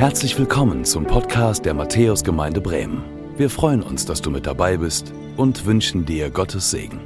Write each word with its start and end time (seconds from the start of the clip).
Herzlich 0.00 0.38
willkommen 0.38 0.86
zum 0.86 1.06
Podcast 1.06 1.66
der 1.66 1.74
Matthäusgemeinde 1.74 2.62
Bremen. 2.62 3.04
Wir 3.36 3.50
freuen 3.50 3.82
uns, 3.82 4.06
dass 4.06 4.22
du 4.22 4.30
mit 4.30 4.46
dabei 4.46 4.78
bist 4.78 5.12
und 5.36 5.66
wünschen 5.66 6.06
dir 6.06 6.30
Gottes 6.30 6.70
Segen. 6.70 6.98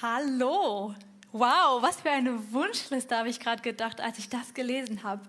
Hallo! 0.00 0.94
Wow, 1.32 1.82
was 1.82 2.02
für 2.02 2.10
eine 2.10 2.52
Wunschliste 2.52 3.18
habe 3.18 3.28
ich 3.28 3.40
gerade 3.40 3.62
gedacht, 3.62 4.00
als 4.00 4.18
ich 4.18 4.28
das 4.28 4.54
gelesen 4.54 5.02
habe. 5.02 5.22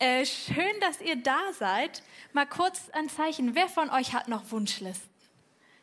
Äh, 0.00 0.26
schön, 0.26 0.80
dass 0.80 1.00
ihr 1.00 1.22
da 1.22 1.38
seid. 1.56 2.02
Mal 2.32 2.46
kurz 2.46 2.90
ein 2.94 3.08
Zeichen. 3.08 3.54
Wer 3.54 3.68
von 3.68 3.90
euch 3.90 4.12
hat 4.12 4.26
noch 4.26 4.50
Wunschlisten? 4.50 5.08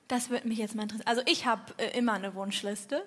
Das 0.10 0.30
würde 0.30 0.50
mich 0.50 0.58
jetzt 0.58 0.76
mal 0.76 0.84
interessieren. 0.84 1.08
Also 1.08 1.22
ich 1.28 1.46
habe 1.46 1.62
äh, 1.78 1.98
immer 1.98 2.12
eine 2.12 2.36
Wunschliste. 2.36 3.06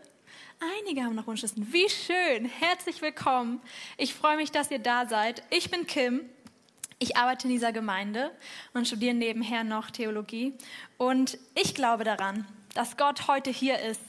Einige 0.61 1.03
haben 1.03 1.15
noch 1.15 1.27
Wunschlisten. 1.27 1.73
Wie 1.73 1.89
schön. 1.89 2.47
Herzlich 2.47 3.03
willkommen. 3.03 3.61
Ich 3.97 4.15
freue 4.15 4.37
mich, 4.37 4.51
dass 4.51 4.71
ihr 4.71 4.79
da 4.79 5.07
seid. 5.07 5.43
Ich 5.51 5.71
bin 5.71 5.87
Kim. 5.87 6.21
Ich 6.99 7.17
arbeite 7.17 7.47
in 7.47 7.53
dieser 7.53 7.73
Gemeinde 7.73 8.31
und 8.73 8.87
studiere 8.87 9.15
nebenher 9.15 9.65
noch 9.65 9.91
Theologie. 9.91 10.55
Und 10.97 11.39
ich 11.55 11.75
glaube 11.75 12.05
daran, 12.05 12.47
dass 12.75 12.97
Gott 12.97 13.27
heute 13.27 13.51
hier 13.51 13.79
ist. 13.81 14.01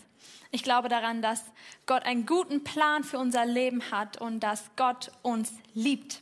Ich 0.51 0.63
glaube 0.63 0.87
daran, 0.87 1.21
dass 1.21 1.43
Gott 1.85 2.03
einen 2.03 2.25
guten 2.25 2.63
Plan 2.63 3.03
für 3.03 3.17
unser 3.17 3.45
Leben 3.45 3.91
hat 3.91 4.21
und 4.21 4.39
dass 4.41 4.69
Gott 4.75 5.11
uns 5.23 5.51
liebt. 5.73 6.21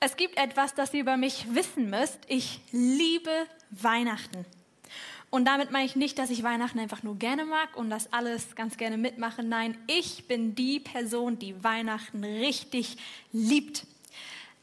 Es 0.00 0.16
gibt 0.16 0.38
etwas, 0.38 0.74
das 0.74 0.94
ihr 0.94 1.00
über 1.00 1.16
mich 1.16 1.46
wissen 1.54 1.90
müsst. 1.90 2.20
Ich 2.28 2.60
liebe 2.70 3.46
Weihnachten. 3.70 4.46
Und 5.34 5.46
damit 5.46 5.72
meine 5.72 5.84
ich 5.84 5.96
nicht, 5.96 6.16
dass 6.20 6.30
ich 6.30 6.44
Weihnachten 6.44 6.78
einfach 6.78 7.02
nur 7.02 7.18
gerne 7.18 7.44
mag 7.44 7.76
und 7.76 7.90
das 7.90 8.12
alles 8.12 8.54
ganz 8.54 8.76
gerne 8.76 8.96
mitmache. 8.96 9.42
Nein, 9.42 9.76
ich 9.88 10.28
bin 10.28 10.54
die 10.54 10.78
Person, 10.78 11.40
die 11.40 11.64
Weihnachten 11.64 12.22
richtig 12.22 12.98
liebt. 13.32 13.84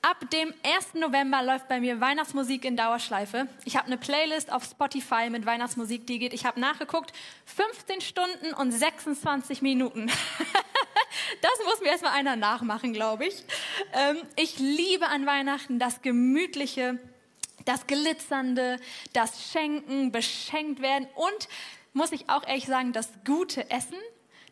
Ab 0.02 0.30
dem 0.31 0.53
1. 0.64 0.94
November 0.94 1.44
läuft 1.44 1.67
bei 1.67 1.81
mir 1.81 1.99
Weihnachtsmusik 1.99 2.64
in 2.64 2.77
Dauerschleife. 2.77 3.49
Ich 3.66 3.75
habe 3.75 3.88
eine 3.88 3.97
Playlist 3.97 4.49
auf 4.53 4.64
Spotify 4.64 5.30
mit 5.30 5.45
Weihnachtsmusik, 5.45 6.08
die 6.08 6.19
geht, 6.19 6.31
ich 6.31 6.45
habe 6.45 6.58
nachgeguckt, 6.61 7.11
15 7.47 7.99
Stunden 7.99 8.53
und 8.53 8.72
26 8.72 9.61
Minuten. 9.61 10.08
das 11.42 11.66
muss 11.66 11.81
mir 11.81 11.89
erstmal 11.89 12.14
einer 12.14 12.38
nachmachen, 12.38 12.94
glaube 12.94 13.25
ich. 13.25 13.44
Ähm, 13.92 14.19
ich 14.38 14.58
liebe 14.58 15.09
an 15.09 15.25
Weihnachten 15.25 15.80
das 15.80 16.02
Gemütliche, 16.02 16.97
das 17.66 17.88
Glitzernde, 17.88 18.80
das 19.14 19.52
Schenken, 19.52 20.12
beschenkt 20.12 20.81
werden 20.81 21.08
und, 21.16 21.48
muss 21.94 22.12
ich 22.12 22.30
auch 22.30 22.48
ehrlich 22.48 22.66
sagen, 22.66 22.94
das 22.94 23.09
gute 23.26 23.70
Essen. 23.70 23.98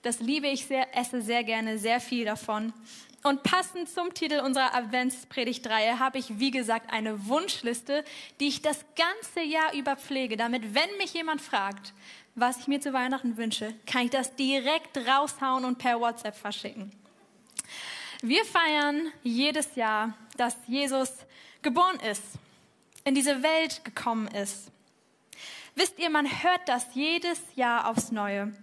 Das 0.01 0.19
liebe 0.19 0.47
ich 0.47 0.65
sehr, 0.65 0.97
esse 0.97 1.21
sehr 1.21 1.43
gerne, 1.43 1.77
sehr 1.77 1.99
viel 1.99 2.25
davon. 2.25 2.73
Und 3.23 3.43
passend 3.43 3.89
zum 3.89 4.13
Titel 4.13 4.39
unserer 4.39 4.73
Adventspredigtreihe 4.73 5.99
habe 5.99 6.19
ich, 6.19 6.39
wie 6.39 6.51
gesagt, 6.51 6.91
eine 6.93 7.27
Wunschliste, 7.27 8.05
die 8.39 8.47
ich 8.47 8.61
das 8.61 8.85
ganze 8.95 9.41
Jahr 9.41 9.73
über 9.73 9.97
pflege, 9.97 10.37
damit, 10.37 10.73
wenn 10.73 10.97
mich 10.97 11.13
jemand 11.13 11.41
fragt, 11.41 11.93
was 12.35 12.59
ich 12.59 12.67
mir 12.67 12.79
zu 12.79 12.93
Weihnachten 12.93 13.35
wünsche, 13.35 13.73
kann 13.85 14.05
ich 14.05 14.11
das 14.11 14.35
direkt 14.35 14.97
raushauen 14.97 15.65
und 15.65 15.77
per 15.77 15.99
WhatsApp 15.99 16.35
verschicken. 16.35 16.93
Wir 18.21 18.45
feiern 18.45 19.11
jedes 19.21 19.75
Jahr, 19.75 20.13
dass 20.37 20.55
Jesus 20.67 21.11
geboren 21.61 21.99
ist 21.99 22.23
in 23.09 23.15
diese 23.15 23.41
Welt 23.41 23.83
gekommen 23.83 24.27
ist. 24.27 24.71
Wisst 25.73 25.97
ihr, 25.97 26.11
man 26.11 26.27
hört 26.43 26.69
das 26.69 26.85
jedes 26.93 27.41
Jahr 27.55 27.89
aufs 27.89 28.11
Neue. 28.11 28.53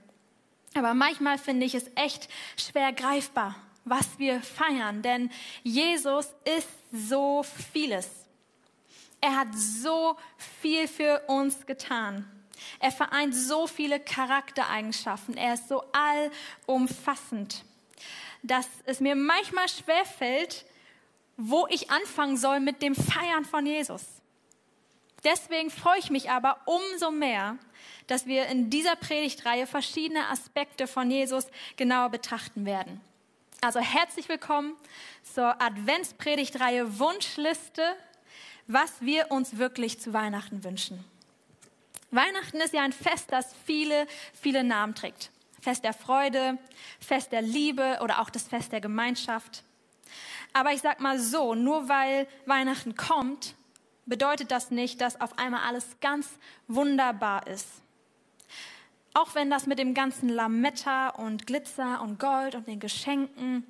Aber 0.74 0.94
manchmal 0.94 1.36
finde 1.36 1.66
ich 1.66 1.74
es 1.74 1.90
echt 1.96 2.28
schwer 2.56 2.92
greifbar, 2.92 3.56
was 3.84 4.20
wir 4.20 4.40
feiern, 4.40 5.02
denn 5.02 5.32
Jesus 5.64 6.32
ist 6.44 6.68
so 6.92 7.44
vieles. 7.72 8.08
Er 9.20 9.34
hat 9.34 9.48
so 9.52 10.16
viel 10.60 10.86
für 10.86 11.22
uns 11.26 11.66
getan. 11.66 12.30
Er 12.78 12.92
vereint 12.92 13.34
so 13.34 13.66
viele 13.66 13.98
Charaktereigenschaften. 13.98 15.36
Er 15.36 15.54
ist 15.54 15.66
so 15.66 15.82
allumfassend, 16.68 17.64
dass 18.44 18.68
es 18.84 19.00
mir 19.00 19.16
manchmal 19.16 19.68
schwerfällt, 19.68 20.66
wo 21.36 21.66
ich 21.68 21.90
anfangen 21.90 22.36
soll 22.36 22.60
mit 22.60 22.80
dem 22.80 22.94
Feiern 22.94 23.44
von 23.44 23.66
Jesus. 23.66 24.15
Deswegen 25.24 25.70
freue 25.70 25.98
ich 25.98 26.10
mich 26.10 26.30
aber 26.30 26.58
umso 26.66 27.10
mehr, 27.10 27.56
dass 28.06 28.26
wir 28.26 28.46
in 28.46 28.70
dieser 28.70 28.96
Predigtreihe 28.96 29.66
verschiedene 29.66 30.28
Aspekte 30.28 30.86
von 30.86 31.10
Jesus 31.10 31.46
genauer 31.76 32.10
betrachten 32.10 32.64
werden. 32.64 33.00
Also 33.60 33.80
herzlich 33.80 34.28
willkommen 34.28 34.76
zur 35.34 35.60
Adventspredigtreihe 35.60 36.98
Wunschliste, 36.98 37.82
was 38.66 39.00
wir 39.00 39.30
uns 39.30 39.56
wirklich 39.56 39.98
zu 39.98 40.12
Weihnachten 40.12 40.62
wünschen. 40.62 41.04
Weihnachten 42.10 42.58
ist 42.58 42.74
ja 42.74 42.82
ein 42.82 42.92
Fest, 42.92 43.26
das 43.30 43.54
viele, 43.64 44.06
viele 44.40 44.62
Namen 44.62 44.94
trägt. 44.94 45.30
Fest 45.60 45.84
der 45.84 45.94
Freude, 45.94 46.58
Fest 47.00 47.32
der 47.32 47.42
Liebe 47.42 47.98
oder 48.02 48.20
auch 48.20 48.30
das 48.30 48.44
Fest 48.44 48.72
der 48.72 48.80
Gemeinschaft. 48.80 49.64
Aber 50.52 50.72
ich 50.72 50.80
sag 50.80 51.00
mal 51.00 51.18
so, 51.18 51.54
nur 51.54 51.88
weil 51.88 52.28
Weihnachten 52.46 52.94
kommt, 52.94 53.54
bedeutet 54.06 54.50
das 54.50 54.70
nicht, 54.70 55.00
dass 55.00 55.20
auf 55.20 55.38
einmal 55.38 55.62
alles 55.62 55.84
ganz 56.00 56.28
wunderbar 56.68 57.46
ist. 57.46 57.68
Auch 59.14 59.34
wenn 59.34 59.50
das 59.50 59.66
mit 59.66 59.78
dem 59.78 59.94
ganzen 59.94 60.28
Lametta 60.28 61.08
und 61.10 61.46
Glitzer 61.46 62.00
und 62.02 62.18
Gold 62.18 62.54
und 62.54 62.66
den 62.68 62.80
Geschenken 62.80 63.64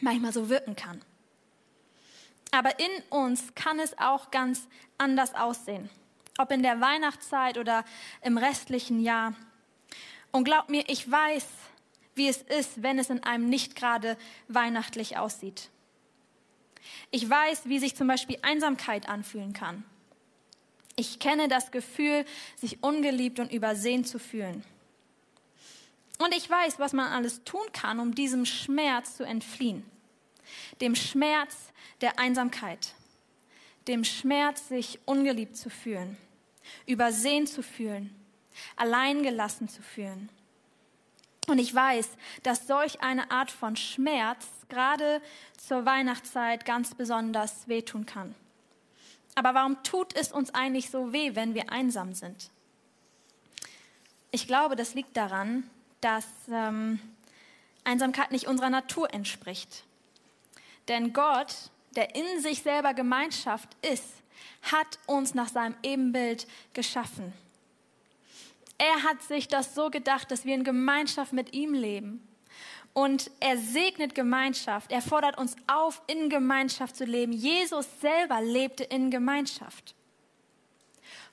manchmal 0.00 0.32
so 0.32 0.48
wirken 0.48 0.76
kann. 0.76 1.00
Aber 2.50 2.78
in 2.78 3.02
uns 3.10 3.54
kann 3.54 3.80
es 3.80 3.98
auch 3.98 4.30
ganz 4.30 4.66
anders 4.98 5.34
aussehen. 5.34 5.90
Ob 6.38 6.50
in 6.50 6.62
der 6.62 6.80
Weihnachtszeit 6.80 7.58
oder 7.58 7.84
im 8.22 8.38
restlichen 8.38 9.00
Jahr. 9.00 9.34
Und 10.30 10.44
glaub 10.44 10.68
mir, 10.68 10.84
ich 10.88 11.10
weiß, 11.10 11.46
wie 12.14 12.28
es 12.28 12.42
ist, 12.42 12.82
wenn 12.82 12.98
es 12.98 13.10
in 13.10 13.22
einem 13.22 13.48
nicht 13.48 13.76
gerade 13.76 14.16
weihnachtlich 14.48 15.16
aussieht. 15.16 15.70
Ich 17.10 17.28
weiß, 17.28 17.68
wie 17.68 17.78
sich 17.78 17.96
zum 17.96 18.08
Beispiel 18.08 18.38
Einsamkeit 18.42 19.08
anfühlen 19.08 19.52
kann. 19.52 19.84
Ich 20.96 21.18
kenne 21.18 21.48
das 21.48 21.70
Gefühl, 21.70 22.24
sich 22.56 22.82
ungeliebt 22.82 23.38
und 23.38 23.52
übersehen 23.52 24.04
zu 24.04 24.18
fühlen. 24.18 24.64
Und 26.18 26.34
ich 26.34 26.48
weiß, 26.48 26.78
was 26.78 26.94
man 26.94 27.12
alles 27.12 27.44
tun 27.44 27.66
kann, 27.72 28.00
um 28.00 28.14
diesem 28.14 28.46
Schmerz 28.46 29.16
zu 29.16 29.24
entfliehen. 29.24 29.84
Dem 30.80 30.94
Schmerz 30.94 31.54
der 32.00 32.18
Einsamkeit. 32.18 32.94
Dem 33.86 34.04
Schmerz, 34.04 34.68
sich 34.68 34.98
ungeliebt 35.04 35.56
zu 35.56 35.68
fühlen. 35.68 36.16
Übersehen 36.86 37.46
zu 37.46 37.62
fühlen. 37.62 38.14
Alleingelassen 38.76 39.68
zu 39.68 39.82
fühlen. 39.82 40.30
Und 41.46 41.58
ich 41.58 41.74
weiß, 41.74 42.08
dass 42.42 42.66
solch 42.66 43.02
eine 43.02 43.30
Art 43.30 43.50
von 43.50 43.76
Schmerz 43.76 44.46
gerade 44.68 45.22
zur 45.56 45.84
Weihnachtszeit 45.84 46.64
ganz 46.64 46.94
besonders 46.94 47.68
wehtun 47.68 48.04
kann. 48.04 48.34
Aber 49.34 49.54
warum 49.54 49.82
tut 49.82 50.16
es 50.16 50.32
uns 50.32 50.52
eigentlich 50.54 50.90
so 50.90 51.12
weh, 51.12 51.34
wenn 51.34 51.54
wir 51.54 51.70
einsam 51.70 52.14
sind? 52.14 52.50
Ich 54.30 54.46
glaube, 54.46 54.76
das 54.76 54.94
liegt 54.94 55.16
daran, 55.16 55.70
dass 56.00 56.26
ähm, 56.50 56.98
Einsamkeit 57.84 58.32
nicht 58.32 58.48
unserer 58.48 58.70
Natur 58.70 59.12
entspricht. 59.14 59.84
Denn 60.88 61.12
Gott, 61.12 61.70
der 61.94 62.14
in 62.14 62.40
sich 62.40 62.62
selber 62.62 62.94
Gemeinschaft 62.94 63.68
ist, 63.82 64.06
hat 64.62 64.98
uns 65.06 65.34
nach 65.34 65.48
seinem 65.48 65.76
Ebenbild 65.82 66.46
geschaffen. 66.72 67.32
Er 68.78 69.02
hat 69.02 69.22
sich 69.22 69.48
das 69.48 69.74
so 69.74 69.90
gedacht, 69.90 70.30
dass 70.30 70.44
wir 70.44 70.54
in 70.54 70.64
Gemeinschaft 70.64 71.32
mit 71.32 71.54
ihm 71.54 71.72
leben. 71.72 72.26
Und 72.92 73.30
er 73.40 73.58
segnet 73.58 74.14
Gemeinschaft. 74.14 74.90
Er 74.90 75.02
fordert 75.02 75.38
uns 75.38 75.54
auf, 75.66 76.02
in 76.06 76.30
Gemeinschaft 76.30 76.96
zu 76.96 77.04
leben. 77.04 77.32
Jesus 77.32 77.86
selber 78.00 78.40
lebte 78.40 78.84
in 78.84 79.10
Gemeinschaft. 79.10 79.94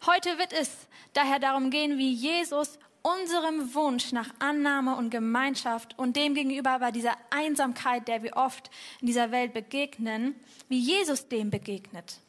Heute 0.05 0.37
wird 0.37 0.51
es 0.51 0.69
daher 1.13 1.39
darum 1.39 1.69
gehen, 1.69 1.97
wie 1.97 2.11
Jesus 2.11 2.77
unserem 3.01 3.73
Wunsch 3.73 4.11
nach 4.11 4.33
Annahme 4.39 4.95
und 4.95 5.09
Gemeinschaft 5.09 5.97
und 5.97 6.15
dem 6.15 6.33
gegenüber 6.33 6.79
bei 6.79 6.91
dieser 6.91 7.15
Einsamkeit, 7.29 8.07
der 8.07 8.23
wir 8.23 8.35
oft 8.35 8.69
in 9.01 9.07
dieser 9.07 9.31
Welt 9.31 9.53
begegnen, 9.53 10.35
wie 10.69 10.79
Jesus 10.79 11.27
dem 11.27 11.49
begegnet. 11.49 12.19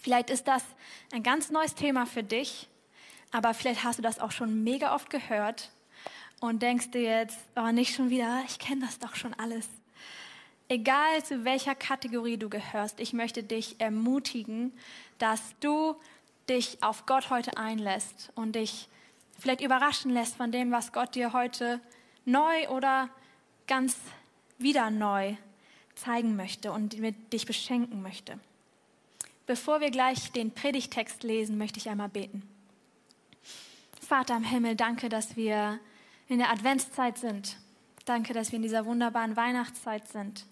Vielleicht 0.00 0.30
ist 0.30 0.48
das 0.48 0.64
ein 1.12 1.22
ganz 1.22 1.50
neues 1.50 1.74
Thema 1.74 2.06
für 2.06 2.22
dich 2.22 2.68
aber 3.30 3.54
vielleicht 3.54 3.84
hast 3.84 3.98
du 3.98 4.02
das 4.02 4.18
auch 4.18 4.32
schon 4.32 4.64
mega 4.64 4.94
oft 4.94 5.10
gehört 5.10 5.70
und 6.40 6.62
denkst 6.62 6.90
dir 6.90 7.02
jetzt, 7.02 7.38
oh, 7.56 7.70
nicht 7.70 7.94
schon 7.94 8.10
wieder, 8.10 8.42
ich 8.46 8.58
kenne 8.58 8.84
das 8.84 8.98
doch 8.98 9.14
schon 9.14 9.34
alles. 9.34 9.68
Egal 10.68 11.24
zu 11.24 11.44
welcher 11.44 11.74
Kategorie 11.74 12.36
du 12.36 12.48
gehörst, 12.48 13.00
ich 13.00 13.12
möchte 13.12 13.42
dich 13.42 13.80
ermutigen, 13.80 14.72
dass 15.18 15.54
du 15.60 15.96
dich 16.48 16.82
auf 16.82 17.06
Gott 17.06 17.30
heute 17.30 17.56
einlässt 17.56 18.30
und 18.34 18.54
dich 18.54 18.88
vielleicht 19.38 19.60
überraschen 19.60 20.12
lässt 20.12 20.36
von 20.36 20.52
dem, 20.52 20.70
was 20.70 20.92
Gott 20.92 21.14
dir 21.14 21.32
heute 21.32 21.80
neu 22.24 22.68
oder 22.68 23.08
ganz 23.66 23.96
wieder 24.58 24.90
neu 24.90 25.34
zeigen 25.94 26.36
möchte 26.36 26.72
und 26.72 26.96
dich 27.32 27.46
beschenken 27.46 28.02
möchte. 28.02 28.38
Bevor 29.46 29.80
wir 29.80 29.90
gleich 29.90 30.32
den 30.32 30.52
Predigtext 30.52 31.22
lesen, 31.22 31.58
möchte 31.58 31.78
ich 31.78 31.88
einmal 31.88 32.08
beten. 32.08 32.42
Vater 34.10 34.36
im 34.36 34.42
Himmel, 34.42 34.74
danke, 34.74 35.08
dass 35.08 35.36
wir 35.36 35.78
in 36.26 36.38
der 36.38 36.50
Adventszeit 36.50 37.16
sind. 37.16 37.58
Danke, 38.06 38.34
dass 38.34 38.50
wir 38.50 38.56
in 38.56 38.62
dieser 38.64 38.84
wunderbaren 38.84 39.36
Weihnachtszeit 39.36 40.08
sind. 40.08 40.46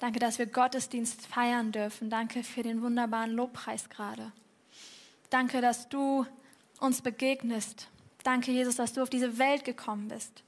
Danke, 0.00 0.18
dass 0.18 0.40
wir 0.40 0.46
Gottesdienst 0.46 1.24
feiern 1.24 1.70
dürfen. 1.70 2.10
Danke 2.10 2.42
für 2.42 2.64
den 2.64 2.82
wunderbaren 2.82 3.30
Lobpreis 3.30 3.90
gerade. 3.90 4.32
Danke, 5.30 5.60
dass 5.60 5.88
du 5.88 6.26
uns 6.80 7.00
begegnest. 7.00 7.86
Danke, 8.24 8.50
Jesus, 8.50 8.74
dass 8.74 8.92
du 8.92 9.02
auf 9.02 9.08
diese 9.08 9.38
Welt 9.38 9.64
gekommen 9.64 10.08
bist. 10.08 10.42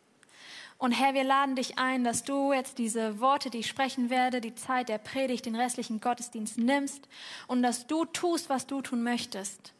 Und 0.79 0.91
Herr, 0.91 1.15
wir 1.15 1.23
laden 1.23 1.55
dich 1.55 1.79
ein, 1.79 2.03
dass 2.03 2.25
du 2.25 2.53
jetzt 2.53 2.79
diese 2.79 3.21
Worte, 3.21 3.50
die 3.50 3.59
ich 3.59 3.69
sprechen 3.69 4.11
werde, 4.11 4.41
die 4.41 4.56
Zeit 4.56 4.89
der 4.89 4.99
Predigt, 4.99 5.47
den 5.47 5.55
restlichen 5.55 6.00
Gottesdienst 6.00 6.59
nimmst 6.59 7.06
und 7.47 7.62
dass 7.62 7.87
du 7.87 8.05
tust, 8.05 8.49
was 8.49 8.67
du 8.67 8.83
tun 8.83 9.05
möchtest. 9.05 9.75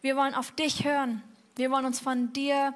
Wir 0.00 0.16
wollen 0.16 0.34
auf 0.34 0.52
dich 0.52 0.86
hören. 0.86 1.22
Wir 1.54 1.70
wollen 1.70 1.84
uns 1.84 2.00
von 2.00 2.32
dir 2.32 2.74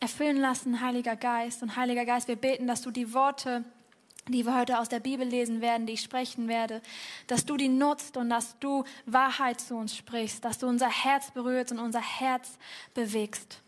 erfüllen 0.00 0.38
lassen, 0.38 0.80
Heiliger 0.80 1.14
Geist. 1.14 1.62
Und 1.62 1.76
Heiliger 1.76 2.06
Geist, 2.06 2.26
wir 2.26 2.36
beten, 2.36 2.66
dass 2.66 2.80
du 2.80 2.90
die 2.90 3.12
Worte, 3.12 3.64
die 4.28 4.46
wir 4.46 4.56
heute 4.56 4.78
aus 4.78 4.88
der 4.88 5.00
Bibel 5.00 5.26
lesen 5.26 5.60
werden, 5.60 5.86
die 5.86 5.94
ich 5.94 6.00
sprechen 6.00 6.48
werde, 6.48 6.80
dass 7.26 7.44
du 7.44 7.56
die 7.56 7.68
nutzt 7.68 8.16
und 8.16 8.30
dass 8.30 8.58
du 8.60 8.84
Wahrheit 9.04 9.60
zu 9.60 9.74
uns 9.74 9.94
sprichst, 9.94 10.44
dass 10.44 10.58
du 10.58 10.66
unser 10.66 10.88
Herz 10.88 11.30
berührst 11.32 11.72
und 11.72 11.78
unser 11.78 12.00
Herz 12.00 12.58
bewegst. 12.94 13.60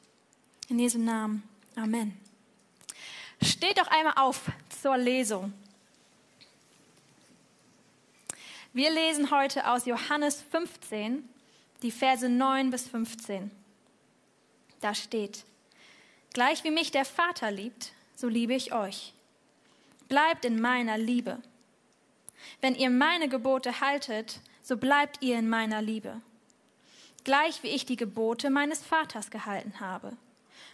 In 0.69 0.79
Jesu 0.79 0.99
Namen. 0.99 1.43
Amen. 1.77 2.17
Steht 3.43 3.79
doch 3.79 3.89
einmal 3.89 4.15
auf 4.17 4.51
zur 4.81 4.97
Lesung. 4.97 5.53
Wir 8.73 8.91
lesen 8.91 9.31
heute 9.31 9.69
aus 9.69 9.85
Johannes 9.85 10.41
15, 10.51 11.29
die 11.83 11.91
Verse 11.91 12.29
9 12.29 12.71
bis 12.71 12.89
15. 12.89 13.51
Da 14.81 14.95
steht, 14.95 15.45
Gleich 16.33 16.65
wie 16.65 16.71
mich 16.71 16.91
der 16.91 17.05
Vater 17.05 17.51
liebt, 17.51 17.93
so 18.15 18.27
liebe 18.27 18.55
ich 18.55 18.73
euch. 18.73 19.13
Bleibt 20.09 20.45
in 20.45 20.61
meiner 20.61 20.97
Liebe. 20.97 21.43
Wenn 22.61 22.75
ihr 22.75 22.89
meine 22.89 23.29
Gebote 23.29 23.81
haltet, 23.81 24.41
so 24.63 24.77
bleibt 24.77 25.23
ihr 25.23 25.39
in 25.39 25.49
meiner 25.49 25.83
Liebe. 25.83 26.23
Gleich 27.25 27.63
wie 27.63 27.69
ich 27.69 27.85
die 27.85 27.97
Gebote 27.97 28.49
meines 28.49 28.83
Vaters 28.83 29.31
gehalten 29.31 29.79
habe 29.81 30.17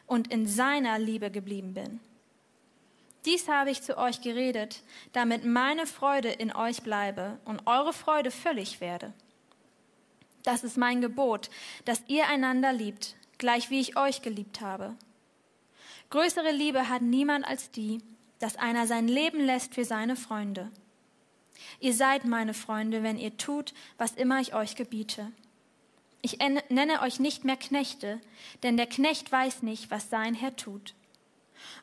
und 0.07 0.33
in 0.33 0.47
seiner 0.47 0.99
Liebe 0.99 1.31
geblieben 1.31 1.75
bin. 1.75 2.01
Dies 3.25 3.49
habe 3.49 3.71
ich 3.71 3.83
zu 3.83 3.99
euch 3.99 4.23
geredet, 4.23 4.83
damit 5.13 5.45
meine 5.45 5.87
Freude 5.87 6.29
in 6.29 6.55
euch 6.55 6.83
bleibe 6.83 7.39
und 7.45 7.67
eure 7.67 7.93
Freude 7.93 8.31
völlig 8.31 8.81
werde. 8.81 9.13
Das 10.49 10.65
ist 10.65 10.79
mein 10.79 11.03
Gebot, 11.03 11.51
dass 11.85 12.03
ihr 12.07 12.27
einander 12.27 12.73
liebt, 12.73 13.17
gleich 13.37 13.69
wie 13.69 13.81
ich 13.81 13.99
euch 13.99 14.23
geliebt 14.23 14.63
habe. 14.63 14.97
Größere 16.09 16.53
Liebe 16.53 16.89
hat 16.89 17.03
niemand 17.03 17.47
als 17.47 17.71
die, 17.71 18.01
dass 18.39 18.57
einer 18.57 18.87
sein 18.87 19.09
Leben 19.09 19.41
lässt 19.41 19.75
für 19.75 19.85
seine 19.85 20.17
Freunde. 20.17 20.71
Ihr 21.81 21.93
seid 21.93 22.25
meine 22.25 22.55
Freunde, 22.55 23.03
wenn 23.03 23.19
ihr 23.19 23.37
tut, 23.37 23.75
was 23.99 24.13
immer 24.13 24.41
ich 24.41 24.55
euch 24.55 24.75
gebiete. 24.75 25.31
Ich 26.23 26.39
nenne 26.71 27.03
euch 27.03 27.21
nicht 27.21 27.45
mehr 27.45 27.59
Knechte, 27.59 28.19
denn 28.63 28.79
der 28.79 28.87
Knecht 28.87 29.31
weiß 29.31 29.61
nicht, 29.63 29.91
was 29.91 30.09
sein 30.09 30.33
Herr 30.33 30.57
tut. 30.57 30.95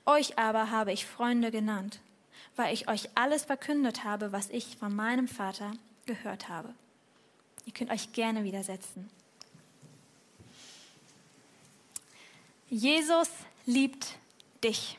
Euch 0.08 0.40
aber 0.40 0.72
habe 0.72 0.92
ich 0.92 1.06
Freunde 1.06 1.52
genannt, 1.52 2.00
weil 2.56 2.74
ich 2.74 2.88
euch 2.90 3.10
alles 3.14 3.44
verkündet 3.46 4.04
habe, 4.04 4.32
was 4.32 4.50
ich 4.50 4.78
von 4.78 4.96
meinem 4.96 5.28
Vater 5.28 5.74
gehört 6.08 6.50
habe. 6.50 6.74
Ihr 7.66 7.74
könnt 7.74 7.92
euch 7.92 8.14
gerne 8.14 8.44
widersetzen. 8.44 9.10
Jesus 12.70 13.30
liebt 13.66 14.18
dich. 14.64 14.98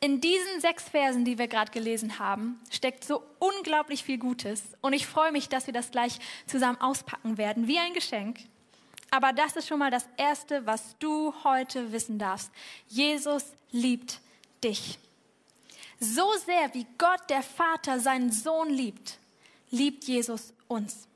In 0.00 0.20
diesen 0.20 0.60
sechs 0.60 0.84
Versen, 0.84 1.24
die 1.24 1.38
wir 1.38 1.48
gerade 1.48 1.72
gelesen 1.72 2.18
haben, 2.18 2.60
steckt 2.70 3.02
so 3.04 3.22
unglaublich 3.38 4.04
viel 4.04 4.18
Gutes. 4.18 4.62
Und 4.82 4.92
ich 4.92 5.06
freue 5.06 5.32
mich, 5.32 5.48
dass 5.48 5.66
wir 5.66 5.72
das 5.72 5.90
gleich 5.90 6.18
zusammen 6.46 6.80
auspacken 6.80 7.38
werden, 7.38 7.66
wie 7.66 7.78
ein 7.78 7.94
Geschenk. 7.94 8.40
Aber 9.10 9.32
das 9.32 9.56
ist 9.56 9.68
schon 9.68 9.78
mal 9.78 9.90
das 9.90 10.06
Erste, 10.16 10.66
was 10.66 10.96
du 10.98 11.32
heute 11.44 11.92
wissen 11.92 12.18
darfst. 12.18 12.50
Jesus 12.88 13.44
liebt 13.70 14.20
dich. 14.62 14.98
So 15.98 16.30
sehr 16.44 16.74
wie 16.74 16.86
Gott 16.98 17.30
der 17.30 17.42
Vater 17.42 17.98
seinen 17.98 18.30
Sohn 18.30 18.68
liebt, 18.68 19.18
liebt 19.70 20.04
Jesus 20.04 20.52
uns. 20.68 21.08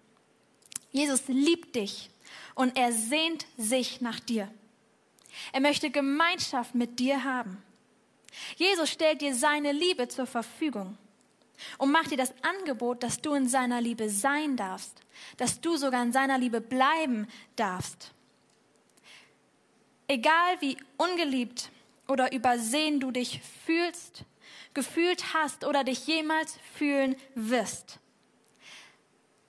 Jesus 0.91 1.29
liebt 1.29 1.77
dich 1.77 2.11
und 2.55 2.77
er 2.77 2.93
sehnt 2.93 3.47
sich 3.57 4.01
nach 4.01 4.21
dir. 4.21 4.53
Er 5.53 5.61
möchte 5.61 5.91
Gemeinschaft 5.91 6.75
mit 6.75 6.99
dir 6.99 7.25
haben. 7.25 7.63
Jesus 8.57 8.91
stellt 8.91 9.21
dir 9.21 9.35
seine 9.35 9.73
Liebe 9.73 10.09
zur 10.09 10.27
Verfügung 10.27 10.97
und 11.79 11.93
macht 11.93 12.11
dir 12.11 12.17
das 12.17 12.33
Angebot, 12.43 13.03
dass 13.03 13.21
du 13.21 13.35
in 13.35 13.49
seiner 13.49 13.81
Liebe 13.81 14.09
sein 14.09 14.57
darfst, 14.57 15.01
dass 15.37 15.61
du 15.61 15.77
sogar 15.77 16.03
in 16.03 16.13
seiner 16.13 16.39
Liebe 16.39 16.61
bleiben 16.61 17.27
darfst. 17.57 18.13
Egal 20.09 20.61
wie 20.61 20.77
ungeliebt 20.97 21.71
oder 22.09 22.33
übersehen 22.33 22.99
du 22.99 23.11
dich 23.11 23.41
fühlst, 23.65 24.25
gefühlt 24.75 25.35
hast 25.35 25.65
oder 25.65 25.85
dich 25.85 26.07
jemals 26.07 26.59
fühlen 26.75 27.17
wirst, 27.35 28.01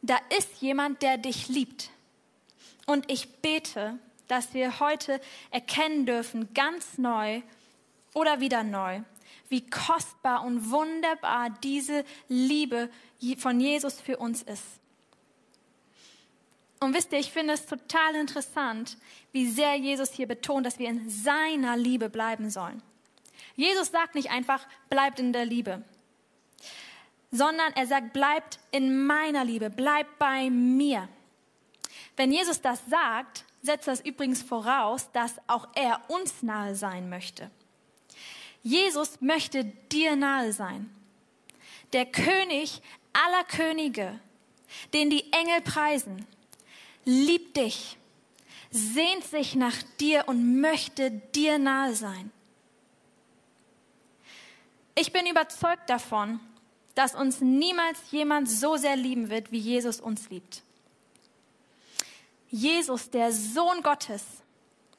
da 0.02 0.18
ist 0.38 0.62
jemand, 0.62 1.02
der 1.02 1.18
dich 1.18 1.48
liebt. 1.48 1.90
Und 2.86 3.10
ich 3.12 3.30
bete, 3.42 4.00
dass 4.28 4.54
wir 4.54 4.80
heute 4.80 5.22
erkennen 5.52 6.06
dürfen, 6.06 6.54
ganz 6.54 6.98
neu 6.98 7.42
oder 8.14 8.40
wieder 8.40 8.64
neu, 8.64 9.02
wie 9.50 9.70
kostbar 9.70 10.44
und 10.44 10.72
wunderbar 10.72 11.50
diese 11.64 12.06
Liebe 12.28 12.90
von 13.38 13.60
Jesus 13.60 14.02
für 14.02 14.18
uns 14.18 14.42
ist. 14.42 14.64
Und 16.80 16.96
wisst 16.96 17.12
ihr, 17.12 17.20
ich 17.20 17.32
finde 17.32 17.54
es 17.54 17.68
total 17.68 18.16
interessant, 18.16 18.98
wie 19.32 19.48
sehr 19.48 19.76
Jesus 19.76 20.12
hier 20.12 20.28
betont, 20.28 20.66
dass 20.66 20.80
wir 20.80 20.90
in 20.90 21.10
seiner 21.10 21.78
Liebe 21.78 22.10
bleiben 22.10 22.50
sollen. 22.50 22.82
Jesus 23.56 23.92
sagt 23.92 24.16
nicht 24.16 24.32
einfach, 24.32 24.66
bleibt 24.90 25.20
in 25.20 25.32
der 25.32 25.46
Liebe, 25.46 25.84
sondern 27.32 27.74
er 27.74 27.88
sagt, 27.88 28.14
bleibt 28.14 28.60
in 28.72 29.06
meiner 29.06 29.46
Liebe, 29.46 29.70
bleibt 29.70 30.20
bei 30.20 30.50
mir. 30.50 31.08
Wenn 32.18 32.32
Jesus 32.32 32.62
das 32.62 32.82
sagt, 32.90 33.46
setzt 33.62 33.88
das 33.88 34.02
übrigens 34.02 34.42
voraus, 34.42 35.10
dass 35.14 35.36
auch 35.48 35.68
er 35.76 36.02
uns 36.10 36.44
nahe 36.44 36.76
sein 36.76 37.10
möchte. 37.10 37.50
Jesus 38.64 39.22
möchte 39.22 39.64
dir 39.64 40.16
nahe 40.16 40.52
sein. 40.52 40.90
Der 41.94 42.06
König 42.06 42.82
aller 43.14 43.44
Könige, 43.46 44.20
den 44.94 45.10
die 45.10 45.32
Engel 45.32 45.62
preisen, 45.62 46.26
liebt 47.06 47.58
dich, 47.58 47.98
sehnt 48.70 49.24
sich 49.26 49.56
nach 49.56 49.82
dir 50.00 50.28
und 50.28 50.62
möchte 50.62 51.12
dir 51.12 51.58
nahe 51.58 51.96
sein. 51.96 52.32
Ich 54.96 55.12
bin 55.12 55.26
überzeugt 55.26 55.90
davon, 55.90 56.40
dass 56.96 57.16
uns 57.16 57.42
niemals 57.42 57.98
jemand 58.12 58.50
so 58.50 58.78
sehr 58.78 58.96
lieben 58.96 59.30
wird, 59.30 59.52
wie 59.52 59.60
Jesus 59.60 60.02
uns 60.02 60.30
liebt. 60.30 60.64
Jesus, 62.50 63.10
der 63.10 63.32
Sohn 63.32 63.82
Gottes, 63.82 64.24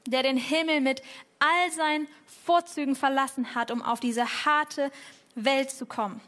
der 0.06 0.22
den 0.22 0.38
Himmel 0.38 0.80
mit 0.80 1.02
all 1.38 1.70
seinen 1.72 2.08
Vorzügen 2.44 2.96
verlassen 2.96 3.54
hat, 3.54 3.70
um 3.70 3.82
auf 3.82 4.00
diese 4.00 4.26
harte 4.44 4.90
Welt 5.34 5.70
zu 5.70 5.86
kommen. 5.86 6.20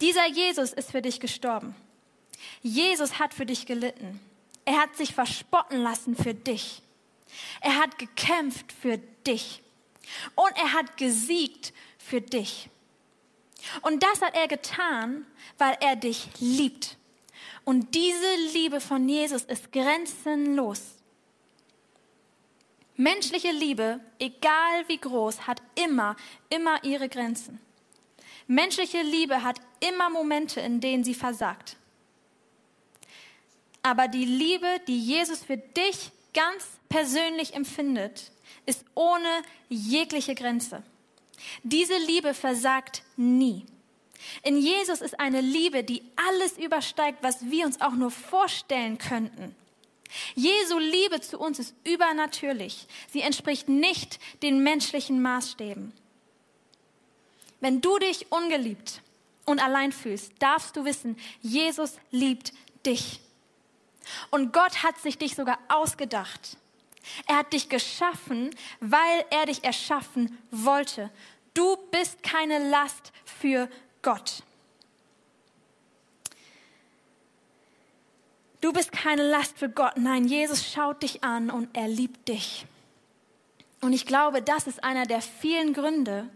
Dieser 0.00 0.26
Jesus 0.26 0.72
ist 0.72 0.90
für 0.90 1.02
dich 1.02 1.20
gestorben. 1.20 1.74
Jesus 2.62 3.18
hat 3.18 3.34
für 3.34 3.46
dich 3.46 3.66
gelitten. 3.66 4.20
Er 4.64 4.80
hat 4.80 4.96
sich 4.96 5.14
verspotten 5.14 5.80
lassen 5.80 6.16
für 6.16 6.34
dich. 6.34 6.82
Er 7.60 7.76
hat 7.76 7.98
gekämpft 7.98 8.72
für 8.72 8.98
dich. 9.26 9.62
Und 10.34 10.52
er 10.56 10.72
hat 10.72 10.96
gesiegt 10.96 11.72
für 11.98 12.20
dich. 12.20 12.68
Und 13.82 14.02
das 14.02 14.20
hat 14.20 14.34
er 14.34 14.48
getan, 14.48 15.26
weil 15.58 15.76
er 15.80 15.96
dich 15.96 16.28
liebt. 16.40 16.96
Und 17.64 17.94
diese 17.94 18.34
Liebe 18.52 18.80
von 18.80 19.08
Jesus 19.08 19.44
ist 19.44 19.72
grenzenlos. 19.72 20.80
Menschliche 22.96 23.52
Liebe, 23.52 24.00
egal 24.18 24.86
wie 24.88 24.98
groß, 24.98 25.46
hat 25.46 25.62
immer, 25.74 26.16
immer 26.50 26.82
ihre 26.84 27.08
Grenzen. 27.08 27.60
Menschliche 28.46 29.02
Liebe 29.02 29.42
hat 29.42 29.60
immer 29.80 30.10
Momente, 30.10 30.60
in 30.60 30.80
denen 30.80 31.04
sie 31.04 31.14
versagt. 31.14 31.76
Aber 33.82 34.08
die 34.08 34.24
Liebe, 34.24 34.68
die 34.86 34.98
Jesus 34.98 35.42
für 35.42 35.56
dich 35.56 36.12
ganz 36.34 36.64
persönlich 36.88 37.54
empfindet, 37.54 38.30
ist 38.66 38.84
ohne 38.94 39.42
jegliche 39.68 40.34
Grenze. 40.34 40.82
Diese 41.62 41.96
Liebe 42.06 42.34
versagt 42.34 43.02
nie. 43.16 43.66
In 44.42 44.56
Jesus 44.56 45.00
ist 45.00 45.18
eine 45.18 45.40
Liebe, 45.40 45.82
die 45.84 46.02
alles 46.16 46.56
übersteigt, 46.58 47.18
was 47.22 47.50
wir 47.50 47.66
uns 47.66 47.80
auch 47.80 47.92
nur 47.92 48.10
vorstellen 48.10 48.98
könnten. 48.98 49.54
Jesu 50.34 50.78
Liebe 50.78 51.20
zu 51.20 51.38
uns 51.38 51.58
ist 51.58 51.74
übernatürlich. 51.84 52.86
Sie 53.10 53.22
entspricht 53.22 53.68
nicht 53.68 54.20
den 54.42 54.62
menschlichen 54.62 55.22
Maßstäben. 55.22 55.92
Wenn 57.60 57.80
du 57.80 57.98
dich 57.98 58.30
ungeliebt 58.30 59.00
und 59.44 59.62
allein 59.62 59.92
fühlst, 59.92 60.32
darfst 60.40 60.76
du 60.76 60.84
wissen, 60.84 61.16
Jesus 61.40 61.96
liebt 62.10 62.52
dich. 62.84 63.20
Und 64.30 64.52
Gott 64.52 64.82
hat 64.82 64.98
sich 64.98 65.16
dich 65.16 65.34
sogar 65.34 65.58
ausgedacht. 65.68 66.56
Er 67.26 67.38
hat 67.38 67.52
dich 67.52 67.68
geschaffen, 67.68 68.50
weil 68.80 69.24
er 69.30 69.46
dich 69.46 69.64
erschaffen 69.64 70.38
wollte. 70.50 71.10
Du 71.54 71.76
bist 71.90 72.22
keine 72.22 72.68
Last 72.70 73.12
für 73.24 73.68
Gott. 74.02 74.42
Du 78.60 78.72
bist 78.72 78.92
keine 78.92 79.28
Last 79.28 79.58
für 79.58 79.68
Gott. 79.68 79.96
Nein, 79.96 80.26
Jesus 80.26 80.64
schaut 80.64 81.02
dich 81.02 81.24
an 81.24 81.50
und 81.50 81.68
er 81.76 81.88
liebt 81.88 82.28
dich. 82.28 82.64
Und 83.80 83.92
ich 83.92 84.06
glaube, 84.06 84.40
das 84.40 84.68
ist 84.68 84.84
einer 84.84 85.04
der 85.04 85.20
vielen 85.20 85.74
Gründe, 85.74 86.28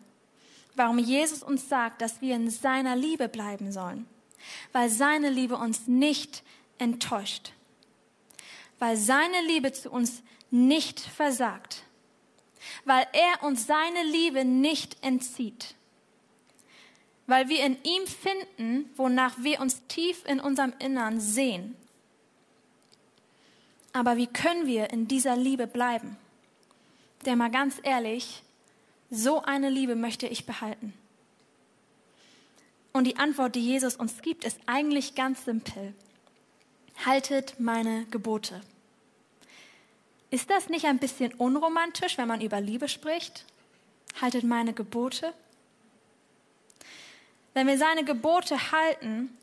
warum 0.75 0.99
Jesus 0.99 1.45
uns 1.45 1.69
sagt, 1.69 2.03
dass 2.03 2.21
wir 2.21 2.35
in 2.35 2.51
seiner 2.51 2.97
Liebe 2.97 3.29
bleiben 3.29 3.71
sollen. 3.71 4.07
Weil 4.73 4.91
seine 4.91 5.31
Liebe 5.31 5.57
uns 5.57 5.87
nicht 5.87 6.43
enttäuscht. 6.79 7.53
Weil 8.81 8.97
seine 8.97 9.41
Liebe 9.47 9.73
zu 9.73 9.91
uns 9.91 10.23
nicht 10.51 11.01
versagt. 11.01 11.86
Weil 12.85 13.07
er 13.13 13.43
uns 13.43 13.67
seine 13.67 14.05
Liebe 14.05 14.45
nicht 14.45 14.97
entzieht. 15.03 15.75
Weil 17.27 17.49
wir 17.49 17.65
in 17.65 17.77
ihm 17.83 18.07
finden, 18.07 18.91
wonach 18.97 19.35
wir 19.39 19.61
uns 19.61 19.87
tief 19.89 20.25
in 20.27 20.41
unserem 20.41 20.73
Innern 20.79 21.21
sehen. 21.21 21.77
Aber 23.93 24.17
wie 24.17 24.27
können 24.27 24.67
wir 24.67 24.91
in 24.91 25.09
dieser 25.09 25.37
Liebe 25.37 25.67
bleiben? 25.67 26.17
Der 27.25 27.35
mal 27.35 27.51
ganz 27.51 27.81
ehrlich, 27.83 28.43
so 29.11 29.43
eine 29.43 29.71
Liebe 29.71 29.97
möchte 29.97 30.27
ich 30.27 30.47
behalten. 30.47 30.93
Und 32.93 33.05
die 33.05 33.17
Antwort, 33.17 33.55
die 33.55 33.61
Jesus 33.61 33.97
uns 33.97 34.23
gibt, 34.23 34.45
ist 34.45 34.59
eigentlich 34.67 35.15
ganz 35.15 35.45
simpel. 35.45 35.95
Haltet 37.05 37.59
meine 37.59 38.05
Gebote. 38.11 38.61
Ist 40.31 40.51
das 40.51 40.69
nicht 40.69 40.87
ein 40.87 40.99
bisschen 40.99 41.33
unromantisch, 41.35 42.19
wenn 42.19 42.29
man 42.29 42.41
über 42.41 42.61
Liebe 42.61 42.89
spricht? 42.89 43.45
Haltet 44.21 44.45
meine 44.45 44.73
Gebote. 44.73 45.33
Wenn 47.55 47.67
wir 47.67 47.79
seine 47.79 48.05
Gebote 48.05 48.73
halten, 48.73 49.37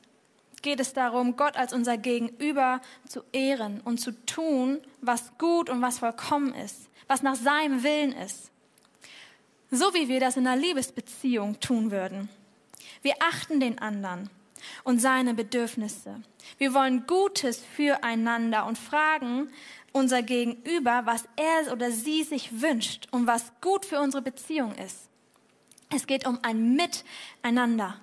geht 0.62 0.80
es 0.80 0.94
darum, 0.94 1.36
Gott 1.36 1.56
als 1.56 1.74
unser 1.74 1.98
Gegenüber 1.98 2.82
zu 3.08 3.24
ehren 3.32 3.82
und 3.82 4.00
zu 4.00 4.12
tun, 4.26 4.80
was 5.02 5.38
gut 5.38 5.70
und 5.70 5.82
was 5.82 6.00
vollkommen 6.00 6.54
ist, 6.56 6.90
was 7.08 7.22
nach 7.22 7.36
seinem 7.36 7.84
Willen 7.84 8.14
ist. 8.14 8.52
So 9.72 9.94
wie 9.94 10.08
wir 10.08 10.20
das 10.20 10.38
in 10.38 10.48
einer 10.48 10.62
Liebesbeziehung 10.62 11.60
tun 11.60 11.92
würden. 11.92 12.30
Wir 13.02 13.16
achten 13.20 13.60
den 13.60 13.80
anderen 13.80 14.30
und 14.84 15.00
seine 15.00 15.34
Bedürfnisse. 15.34 16.22
Wir 16.58 16.74
wollen 16.74 17.08
Gutes 17.08 17.62
füreinander 17.76 18.66
und 18.66 18.78
fragen 18.78 19.50
unser 19.94 20.24
Gegenüber, 20.24 21.04
was 21.06 21.24
er 21.38 21.72
oder 21.72 21.92
sie 21.92 22.24
sich 22.24 22.62
wünscht 22.62 23.08
und 23.12 23.28
was 23.28 23.54
gut 23.62 23.86
für 23.86 24.00
unsere 24.00 24.22
Beziehung 24.22 24.76
ist. 24.76 25.08
Es 25.96 26.08
geht 26.08 26.28
um 26.28 26.40
ein 26.42 26.76
Miteinander. 26.76 28.00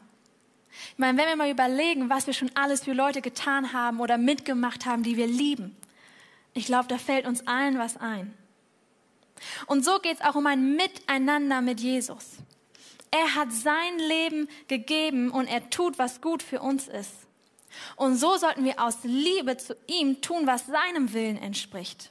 Ich 0.92 0.98
meine, 0.98 1.18
wenn 1.18 1.28
wir 1.28 1.36
mal 1.36 1.50
überlegen, 1.50 2.08
was 2.08 2.26
wir 2.26 2.34
schon 2.34 2.50
alles 2.54 2.84
für 2.84 2.92
Leute 2.92 3.20
getan 3.20 3.72
haben 3.72 4.00
oder 4.00 4.16
mitgemacht 4.16 4.86
haben, 4.86 5.02
die 5.02 5.16
wir 5.16 5.26
lieben, 5.26 5.76
ich 6.54 6.66
glaube, 6.66 6.88
da 6.88 6.98
fällt 6.98 7.26
uns 7.26 7.46
allen 7.46 7.78
was 7.78 7.96
ein. 7.96 8.34
Und 9.66 9.84
so 9.84 9.98
geht 9.98 10.18
es 10.18 10.24
auch 10.24 10.34
um 10.36 10.46
ein 10.46 10.76
Miteinander 10.76 11.60
mit 11.60 11.80
Jesus. 11.80 12.36
Er 13.10 13.34
hat 13.34 13.52
sein 13.52 13.98
Leben 13.98 14.48
gegeben 14.68 15.30
und 15.30 15.46
er 15.46 15.68
tut, 15.70 15.98
was 15.98 16.20
gut 16.20 16.42
für 16.42 16.60
uns 16.60 16.86
ist. 16.86 17.26
Und 17.96 18.16
so 18.16 18.36
sollten 18.36 18.64
wir 18.64 18.82
aus 18.82 18.98
Liebe 19.02 19.56
zu 19.56 19.76
ihm 19.86 20.20
tun, 20.20 20.46
was 20.46 20.66
seinem 20.66 21.12
Willen 21.12 21.36
entspricht. 21.36 22.10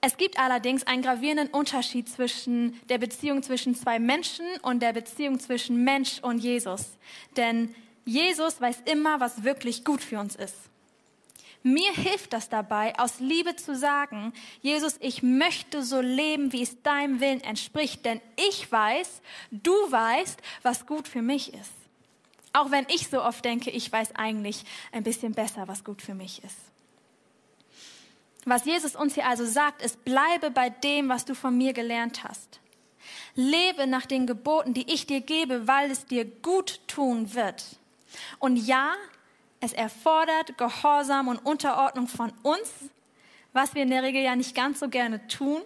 Es 0.00 0.16
gibt 0.16 0.38
allerdings 0.38 0.86
einen 0.86 1.02
gravierenden 1.02 1.48
Unterschied 1.48 2.08
zwischen 2.08 2.80
der 2.88 2.98
Beziehung 2.98 3.42
zwischen 3.42 3.74
zwei 3.74 3.98
Menschen 3.98 4.46
und 4.62 4.80
der 4.80 4.92
Beziehung 4.92 5.40
zwischen 5.40 5.82
Mensch 5.82 6.20
und 6.22 6.38
Jesus. 6.38 6.90
Denn 7.36 7.74
Jesus 8.04 8.60
weiß 8.60 8.82
immer, 8.84 9.18
was 9.18 9.42
wirklich 9.42 9.84
gut 9.84 10.02
für 10.02 10.20
uns 10.20 10.36
ist. 10.36 10.54
Mir 11.64 11.92
hilft 11.92 12.32
das 12.32 12.48
dabei, 12.48 12.96
aus 12.96 13.18
Liebe 13.18 13.56
zu 13.56 13.74
sagen, 13.74 14.32
Jesus, 14.62 14.94
ich 15.00 15.24
möchte 15.24 15.82
so 15.82 16.00
leben, 16.00 16.52
wie 16.52 16.62
es 16.62 16.80
deinem 16.82 17.18
Willen 17.18 17.40
entspricht, 17.40 18.04
denn 18.04 18.20
ich 18.36 18.70
weiß, 18.70 19.20
du 19.50 19.72
weißt, 19.72 20.40
was 20.62 20.86
gut 20.86 21.08
für 21.08 21.22
mich 21.22 21.52
ist. 21.52 21.72
Auch 22.56 22.70
wenn 22.70 22.86
ich 22.88 23.08
so 23.08 23.22
oft 23.22 23.44
denke, 23.44 23.70
ich 23.70 23.92
weiß 23.92 24.16
eigentlich 24.16 24.64
ein 24.90 25.02
bisschen 25.02 25.32
besser, 25.32 25.68
was 25.68 25.84
gut 25.84 26.00
für 26.00 26.14
mich 26.14 26.42
ist. 26.42 26.56
Was 28.46 28.64
Jesus 28.64 28.96
uns 28.96 29.12
hier 29.12 29.26
also 29.26 29.44
sagt, 29.44 29.82
ist, 29.82 30.02
bleibe 30.06 30.50
bei 30.50 30.70
dem, 30.70 31.10
was 31.10 31.26
du 31.26 31.34
von 31.34 31.58
mir 31.58 31.74
gelernt 31.74 32.24
hast. 32.24 32.60
Lebe 33.34 33.86
nach 33.86 34.06
den 34.06 34.26
Geboten, 34.26 34.72
die 34.72 34.90
ich 34.90 35.06
dir 35.06 35.20
gebe, 35.20 35.68
weil 35.68 35.90
es 35.90 36.06
dir 36.06 36.24
gut 36.24 36.80
tun 36.86 37.34
wird. 37.34 37.62
Und 38.38 38.56
ja, 38.56 38.94
es 39.60 39.74
erfordert 39.74 40.56
Gehorsam 40.56 41.28
und 41.28 41.44
Unterordnung 41.44 42.08
von 42.08 42.32
uns, 42.42 42.70
was 43.52 43.74
wir 43.74 43.82
in 43.82 43.90
der 43.90 44.02
Regel 44.02 44.22
ja 44.22 44.34
nicht 44.34 44.54
ganz 44.54 44.80
so 44.80 44.88
gerne 44.88 45.28
tun. 45.28 45.60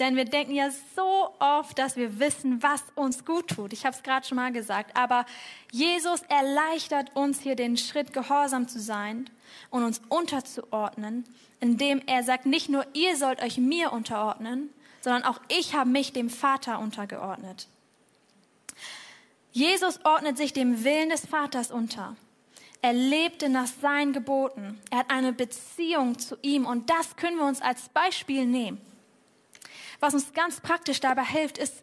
Denn 0.00 0.16
wir 0.16 0.24
denken 0.24 0.54
ja 0.54 0.70
so 0.96 1.34
oft, 1.38 1.78
dass 1.78 1.96
wir 1.96 2.18
wissen, 2.18 2.62
was 2.62 2.82
uns 2.96 3.24
gut 3.24 3.48
tut. 3.48 3.72
Ich 3.72 3.86
habe 3.86 3.94
es 3.94 4.02
gerade 4.02 4.26
schon 4.26 4.36
mal 4.36 4.50
gesagt. 4.50 4.96
Aber 4.96 5.24
Jesus 5.70 6.22
erleichtert 6.22 7.14
uns 7.14 7.40
hier 7.40 7.54
den 7.54 7.76
Schritt, 7.76 8.12
gehorsam 8.12 8.66
zu 8.66 8.80
sein 8.80 9.30
und 9.70 9.84
uns 9.84 10.02
unterzuordnen, 10.08 11.24
indem 11.60 12.02
er 12.06 12.24
sagt, 12.24 12.44
nicht 12.44 12.68
nur 12.68 12.84
ihr 12.92 13.16
sollt 13.16 13.40
euch 13.40 13.56
mir 13.56 13.92
unterordnen, 13.92 14.70
sondern 15.00 15.22
auch 15.22 15.40
ich 15.48 15.74
habe 15.74 15.90
mich 15.90 16.12
dem 16.12 16.28
Vater 16.28 16.80
untergeordnet. 16.80 17.68
Jesus 19.52 20.04
ordnet 20.04 20.36
sich 20.36 20.52
dem 20.52 20.82
Willen 20.82 21.10
des 21.10 21.24
Vaters 21.24 21.70
unter. 21.70 22.16
Er 22.82 22.92
lebte 22.92 23.48
nach 23.48 23.68
seinen 23.80 24.12
Geboten. 24.12 24.80
Er 24.90 24.98
hat 24.98 25.10
eine 25.10 25.32
Beziehung 25.32 26.18
zu 26.18 26.36
ihm 26.42 26.66
und 26.66 26.90
das 26.90 27.14
können 27.14 27.38
wir 27.38 27.46
uns 27.46 27.62
als 27.62 27.88
Beispiel 27.90 28.44
nehmen. 28.44 28.80
Was 30.04 30.12
uns 30.12 30.34
ganz 30.34 30.60
praktisch 30.60 31.00
dabei 31.00 31.24
hilft, 31.24 31.56
ist 31.56 31.82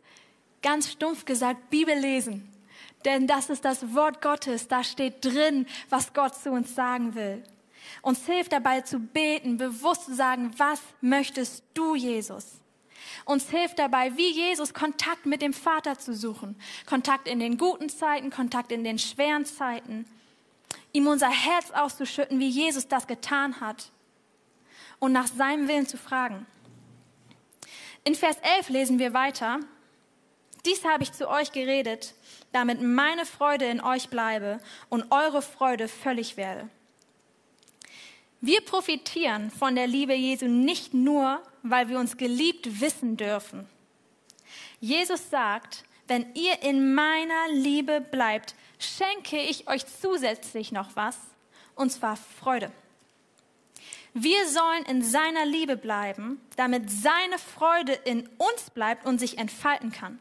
ganz 0.61 0.91
stumpf 0.91 1.25
gesagt 1.25 1.71
Bibel 1.71 1.97
lesen. 1.97 2.47
Denn 3.03 3.25
das 3.25 3.49
ist 3.49 3.65
das 3.65 3.95
Wort 3.95 4.21
Gottes. 4.21 4.67
Da 4.67 4.83
steht 4.83 5.25
drin, 5.25 5.65
was 5.89 6.13
Gott 6.13 6.35
zu 6.35 6.51
uns 6.51 6.75
sagen 6.75 7.15
will. 7.15 7.43
Uns 8.03 8.23
hilft 8.27 8.53
dabei 8.53 8.81
zu 8.81 8.99
beten, 8.99 9.57
bewusst 9.57 10.05
zu 10.05 10.13
sagen, 10.13 10.53
was 10.57 10.79
möchtest 11.01 11.63
du, 11.73 11.95
Jesus? 11.95 12.59
Uns 13.25 13.49
hilft 13.49 13.79
dabei, 13.79 14.15
wie 14.15 14.29
Jesus, 14.29 14.71
Kontakt 14.75 15.25
mit 15.25 15.41
dem 15.41 15.51
Vater 15.53 15.97
zu 15.97 16.13
suchen. 16.13 16.55
Kontakt 16.85 17.27
in 17.27 17.39
den 17.39 17.57
guten 17.57 17.89
Zeiten, 17.89 18.29
Kontakt 18.29 18.71
in 18.71 18.83
den 18.83 18.99
schweren 18.99 19.45
Zeiten. 19.45 20.05
Ihm 20.93 21.07
unser 21.07 21.31
Herz 21.31 21.71
auszuschütten, 21.71 22.39
wie 22.39 22.49
Jesus 22.49 22.87
das 22.87 23.07
getan 23.07 23.61
hat. 23.61 23.89
Und 24.99 25.11
nach 25.11 25.25
seinem 25.25 25.67
Willen 25.67 25.87
zu 25.87 25.97
fragen. 25.97 26.45
In 28.03 28.15
Vers 28.15 28.37
11 28.57 28.69
lesen 28.69 28.99
wir 28.99 29.13
weiter. 29.13 29.59
Dies 30.65 30.83
habe 30.85 31.03
ich 31.03 31.11
zu 31.11 31.29
euch 31.29 31.51
geredet, 31.51 32.13
damit 32.51 32.81
meine 32.81 33.25
Freude 33.25 33.65
in 33.65 33.81
euch 33.81 34.09
bleibe 34.09 34.59
und 34.89 35.11
eure 35.11 35.41
Freude 35.41 35.87
völlig 35.87 36.37
werde. 36.37 36.69
Wir 38.41 38.61
profitieren 38.61 39.51
von 39.51 39.75
der 39.75 39.85
Liebe 39.85 40.15
Jesu 40.15 40.47
nicht 40.47 40.95
nur, 40.95 41.41
weil 41.61 41.89
wir 41.89 41.99
uns 41.99 42.17
geliebt 42.17 42.81
wissen 42.81 43.17
dürfen. 43.17 43.67
Jesus 44.79 45.29
sagt, 45.29 45.83
wenn 46.07 46.33
ihr 46.33 46.63
in 46.63 46.95
meiner 46.95 47.49
Liebe 47.51 48.01
bleibt, 48.01 48.55
schenke 48.79 49.39
ich 49.39 49.67
euch 49.67 49.85
zusätzlich 49.85 50.71
noch 50.71 50.95
was, 50.95 51.17
und 51.75 51.91
zwar 51.91 52.17
Freude. 52.17 52.71
Wir 54.13 54.47
sollen 54.47 54.83
in 54.85 55.01
seiner 55.01 55.45
Liebe 55.45 55.77
bleiben, 55.77 56.41
damit 56.57 56.89
seine 56.89 57.37
Freude 57.37 57.93
in 57.93 58.27
uns 58.37 58.69
bleibt 58.73 59.05
und 59.05 59.19
sich 59.19 59.37
entfalten 59.37 59.91
kann. 59.91 60.19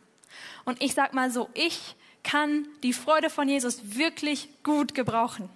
Und 0.64 0.80
ich 0.80 0.94
sag 0.94 1.12
mal 1.12 1.30
so, 1.30 1.48
ich 1.54 1.96
kann 2.22 2.68
die 2.82 2.92
Freude 2.92 3.30
von 3.30 3.48
Jesus 3.48 3.96
wirklich 3.96 4.48
gut 4.62 4.94
gebrauchen. 4.94 5.48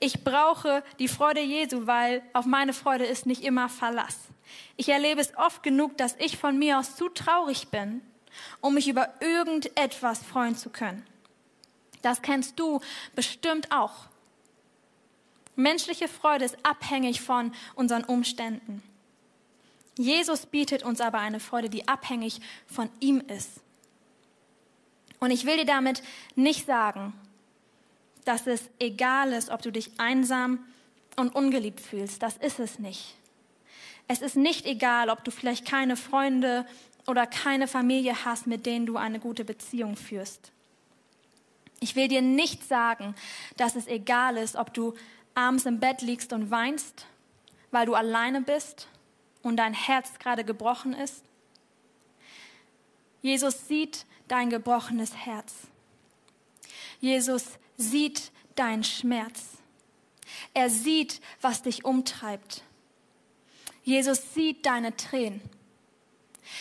Ich 0.00 0.22
brauche 0.22 0.82
die 0.98 1.08
Freude 1.08 1.40
Jesu, 1.40 1.86
weil 1.86 2.22
auf 2.34 2.44
meine 2.44 2.72
Freude 2.72 3.04
ist 3.04 3.26
nicht 3.26 3.42
immer 3.42 3.68
Verlass. 3.68 4.18
Ich 4.76 4.88
erlebe 4.88 5.20
es 5.20 5.36
oft 5.36 5.62
genug, 5.62 5.96
dass 5.96 6.16
ich 6.18 6.36
von 6.36 6.58
mir 6.58 6.78
aus 6.78 6.96
zu 6.96 7.08
traurig 7.08 7.68
bin, 7.68 8.02
um 8.60 8.74
mich 8.74 8.88
über 8.88 9.14
irgendetwas 9.20 10.22
freuen 10.22 10.56
zu 10.56 10.70
können. 10.70 11.06
Das 12.02 12.22
kennst 12.22 12.58
du 12.60 12.80
bestimmt 13.14 13.72
auch. 13.72 14.08
Menschliche 15.56 16.06
Freude 16.06 16.44
ist 16.44 16.58
abhängig 16.62 17.20
von 17.20 17.52
unseren 17.74 18.04
Umständen. 18.04 18.82
Jesus 19.98 20.44
bietet 20.44 20.82
uns 20.82 21.00
aber 21.00 21.18
eine 21.18 21.40
Freude, 21.40 21.70
die 21.70 21.88
abhängig 21.88 22.40
von 22.66 22.90
ihm 23.00 23.20
ist. 23.20 23.60
Und 25.18 25.30
ich 25.30 25.46
will 25.46 25.56
dir 25.56 25.64
damit 25.64 26.02
nicht 26.34 26.66
sagen, 26.66 27.14
dass 28.26 28.46
es 28.46 28.68
egal 28.78 29.32
ist, 29.32 29.48
ob 29.48 29.62
du 29.62 29.72
dich 29.72 29.90
einsam 29.98 30.58
und 31.16 31.34
ungeliebt 31.34 31.80
fühlst. 31.80 32.22
Das 32.22 32.36
ist 32.36 32.58
es 32.58 32.78
nicht. 32.78 33.16
Es 34.08 34.20
ist 34.20 34.36
nicht 34.36 34.66
egal, 34.66 35.08
ob 35.08 35.24
du 35.24 35.30
vielleicht 35.30 35.66
keine 35.66 35.96
Freunde 35.96 36.66
oder 37.06 37.26
keine 37.26 37.66
Familie 37.66 38.24
hast, 38.24 38.46
mit 38.46 38.66
denen 38.66 38.84
du 38.84 38.96
eine 38.96 39.18
gute 39.18 39.44
Beziehung 39.44 39.96
führst. 39.96 40.52
Ich 41.80 41.96
will 41.96 42.08
dir 42.08 42.22
nicht 42.22 42.66
sagen, 42.66 43.14
dass 43.56 43.76
es 43.76 43.86
egal 43.86 44.36
ist, 44.36 44.56
ob 44.56 44.74
du 44.74 44.94
abends 45.36 45.66
im 45.66 45.78
Bett 45.78 46.02
liegst 46.02 46.32
und 46.32 46.50
weinst, 46.50 47.06
weil 47.70 47.86
du 47.86 47.94
alleine 47.94 48.40
bist 48.40 48.88
und 49.42 49.58
dein 49.58 49.74
Herz 49.74 50.18
gerade 50.18 50.44
gebrochen 50.44 50.94
ist. 50.94 51.22
Jesus 53.22 53.68
sieht 53.68 54.06
dein 54.28 54.50
gebrochenes 54.50 55.14
Herz. 55.14 55.54
Jesus 57.00 57.44
sieht 57.76 58.32
deinen 58.56 58.82
Schmerz. 58.82 59.58
Er 60.54 60.70
sieht, 60.70 61.20
was 61.40 61.62
dich 61.62 61.84
umtreibt. 61.84 62.62
Jesus 63.84 64.34
sieht 64.34 64.64
deine 64.64 64.96
Tränen. 64.96 65.42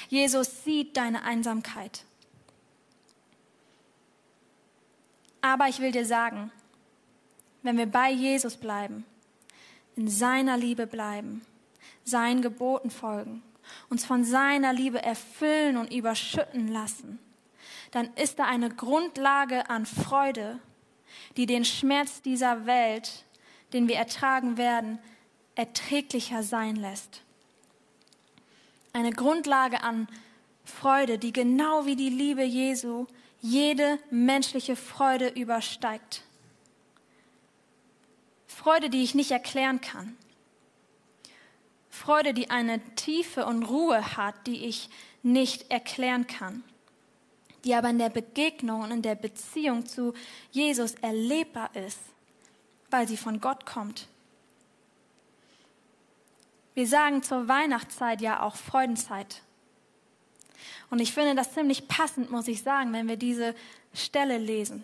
Jesus 0.09 0.63
sieht 0.63 0.97
deine 0.97 1.23
Einsamkeit. 1.23 2.03
Aber 5.41 5.67
ich 5.67 5.79
will 5.79 5.91
dir 5.91 6.05
sagen, 6.05 6.51
wenn 7.65 7.77
wir 7.77 7.87
bei 7.87 8.11
Jesus 8.11 8.57
bleiben, 8.57 9.05
in 9.95 10.07
seiner 10.07 10.55
Liebe 10.55 10.85
bleiben, 10.85 11.41
seinen 12.03 12.43
Geboten 12.43 12.91
folgen, 12.91 13.41
uns 13.89 14.05
von 14.05 14.23
seiner 14.23 14.71
Liebe 14.71 15.01
erfüllen 15.01 15.77
und 15.77 15.91
überschütten 15.91 16.67
lassen, 16.67 17.17
dann 17.89 18.13
ist 18.15 18.37
da 18.37 18.45
eine 18.45 18.69
Grundlage 18.69 19.67
an 19.69 19.87
Freude, 19.87 20.59
die 21.37 21.47
den 21.47 21.65
Schmerz 21.65 22.21
dieser 22.21 22.67
Welt, 22.67 23.25
den 23.73 23.87
wir 23.87 23.95
ertragen 23.95 24.57
werden, 24.57 24.99
erträglicher 25.55 26.43
sein 26.43 26.75
lässt. 26.75 27.23
Eine 28.93 29.11
Grundlage 29.11 29.81
an 29.81 30.07
Freude, 30.65 31.17
die 31.17 31.33
genau 31.33 31.85
wie 31.87 31.95
die 31.95 32.09
Liebe 32.09 32.43
Jesu 32.43 33.07
jede 33.41 33.97
menschliche 34.11 34.75
Freude 34.75 35.29
übersteigt. 35.29 36.21
Freude, 38.65 38.89
die 38.89 39.03
ich 39.03 39.13
nicht 39.13 39.29
erklären 39.29 39.79
kann. 39.79 40.17
Freude, 41.91 42.33
die 42.33 42.49
eine 42.49 42.79
Tiefe 42.95 43.45
und 43.45 43.61
Ruhe 43.61 44.17
hat, 44.17 44.47
die 44.47 44.65
ich 44.65 44.89
nicht 45.21 45.69
erklären 45.69 46.25
kann, 46.25 46.63
die 47.63 47.75
aber 47.75 47.91
in 47.91 47.99
der 47.99 48.09
Begegnung 48.09 48.81
und 48.81 48.89
in 48.89 49.03
der 49.03 49.13
Beziehung 49.13 49.85
zu 49.85 50.15
Jesus 50.49 50.95
erlebbar 50.95 51.75
ist, 51.75 51.99
weil 52.89 53.07
sie 53.07 53.17
von 53.17 53.39
Gott 53.39 53.67
kommt. 53.67 54.07
Wir 56.73 56.87
sagen 56.87 57.21
zur 57.21 57.47
Weihnachtszeit 57.47 58.19
ja 58.19 58.41
auch 58.41 58.55
Freudenzeit. 58.55 59.43
Und 60.89 61.01
ich 61.01 61.13
finde 61.13 61.35
das 61.35 61.53
ziemlich 61.53 61.87
passend, 61.87 62.31
muss 62.31 62.47
ich 62.47 62.63
sagen, 62.63 62.93
wenn 62.93 63.07
wir 63.07 63.17
diese 63.17 63.53
Stelle 63.93 64.39
lesen. 64.39 64.83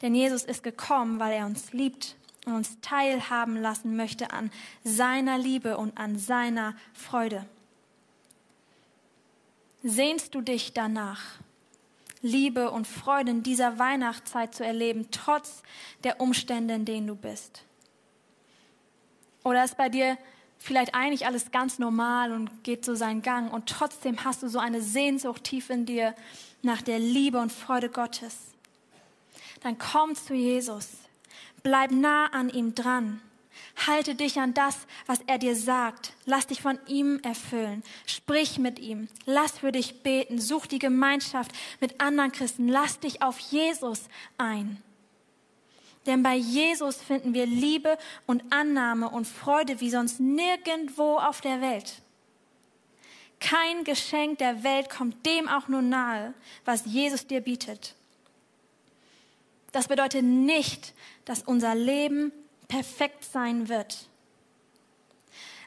Denn 0.00 0.14
Jesus 0.14 0.44
ist 0.44 0.62
gekommen, 0.62 1.20
weil 1.20 1.34
er 1.34 1.44
uns 1.44 1.74
liebt 1.74 2.16
und 2.46 2.54
uns 2.54 2.80
teilhaben 2.80 3.56
lassen 3.56 3.96
möchte 3.96 4.32
an 4.32 4.50
seiner 4.84 5.38
Liebe 5.38 5.76
und 5.76 5.96
an 5.98 6.18
seiner 6.18 6.74
Freude. 6.92 7.46
Sehnst 9.82 10.34
du 10.34 10.40
dich 10.40 10.72
danach, 10.72 11.20
Liebe 12.22 12.70
und 12.70 12.86
Freude 12.86 13.30
in 13.30 13.42
dieser 13.42 13.78
Weihnachtszeit 13.78 14.54
zu 14.54 14.64
erleben, 14.64 15.08
trotz 15.10 15.62
der 16.04 16.20
Umstände, 16.20 16.74
in 16.74 16.84
denen 16.84 17.06
du 17.06 17.14
bist? 17.14 17.64
Oder 19.42 19.64
ist 19.64 19.78
bei 19.78 19.88
dir 19.88 20.18
vielleicht 20.58 20.94
eigentlich 20.94 21.24
alles 21.24 21.50
ganz 21.50 21.78
normal 21.78 22.32
und 22.32 22.62
geht 22.62 22.84
so 22.84 22.94
seinen 22.94 23.22
Gang 23.22 23.50
und 23.50 23.66
trotzdem 23.66 24.22
hast 24.24 24.42
du 24.42 24.48
so 24.48 24.58
eine 24.58 24.82
Sehnsucht 24.82 25.44
tief 25.44 25.70
in 25.70 25.86
dir 25.86 26.14
nach 26.62 26.82
der 26.82 26.98
Liebe 26.98 27.38
und 27.38 27.50
Freude 27.50 27.88
Gottes. 27.88 28.36
Dann 29.62 29.78
komm 29.78 30.14
zu 30.14 30.34
Jesus, 30.34 30.88
bleib 31.62 31.90
nah 31.90 32.26
an 32.26 32.48
ihm 32.48 32.74
dran. 32.74 33.20
Halte 33.86 34.14
dich 34.14 34.38
an 34.38 34.54
das, 34.54 34.76
was 35.06 35.20
er 35.26 35.38
dir 35.38 35.56
sagt. 35.56 36.12
Lass 36.24 36.46
dich 36.46 36.60
von 36.60 36.78
ihm 36.86 37.20
erfüllen. 37.22 37.82
Sprich 38.06 38.58
mit 38.58 38.78
ihm. 38.78 39.08
Lass 39.26 39.58
für 39.58 39.72
dich 39.72 40.02
beten. 40.02 40.38
Such 40.38 40.66
die 40.66 40.78
Gemeinschaft 40.78 41.52
mit 41.80 42.00
anderen 42.00 42.32
Christen. 42.32 42.68
Lass 42.68 43.00
dich 43.00 43.22
auf 43.22 43.38
Jesus 43.38 44.02
ein. 44.38 44.82
Denn 46.06 46.22
bei 46.22 46.34
Jesus 46.34 46.96
finden 46.96 47.34
wir 47.34 47.46
Liebe 47.46 47.98
und 48.26 48.42
Annahme 48.50 49.10
und 49.10 49.26
Freude 49.26 49.80
wie 49.80 49.90
sonst 49.90 50.18
nirgendwo 50.20 51.18
auf 51.18 51.40
der 51.40 51.60
Welt. 51.60 52.00
Kein 53.38 53.84
Geschenk 53.84 54.38
der 54.38 54.62
Welt 54.62 54.90
kommt 54.90 55.24
dem 55.26 55.48
auch 55.48 55.68
nur 55.68 55.82
nahe, 55.82 56.34
was 56.64 56.84
Jesus 56.84 57.26
dir 57.26 57.40
bietet. 57.40 57.94
Das 59.72 59.88
bedeutet 59.88 60.24
nicht, 60.24 60.94
dass 61.24 61.42
unser 61.42 61.74
Leben 61.74 62.32
perfekt 62.68 63.24
sein 63.24 63.68
wird. 63.68 64.08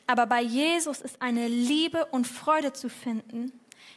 Aber 0.08 0.26
bei 0.26 0.42
Jesus 0.42 1.02
ist 1.02 1.22
eine 1.22 1.48
Liebe 1.48 2.06
und 2.08 2.28
Freude 2.28 2.74
zu 2.74 2.89
finden, 2.89 3.52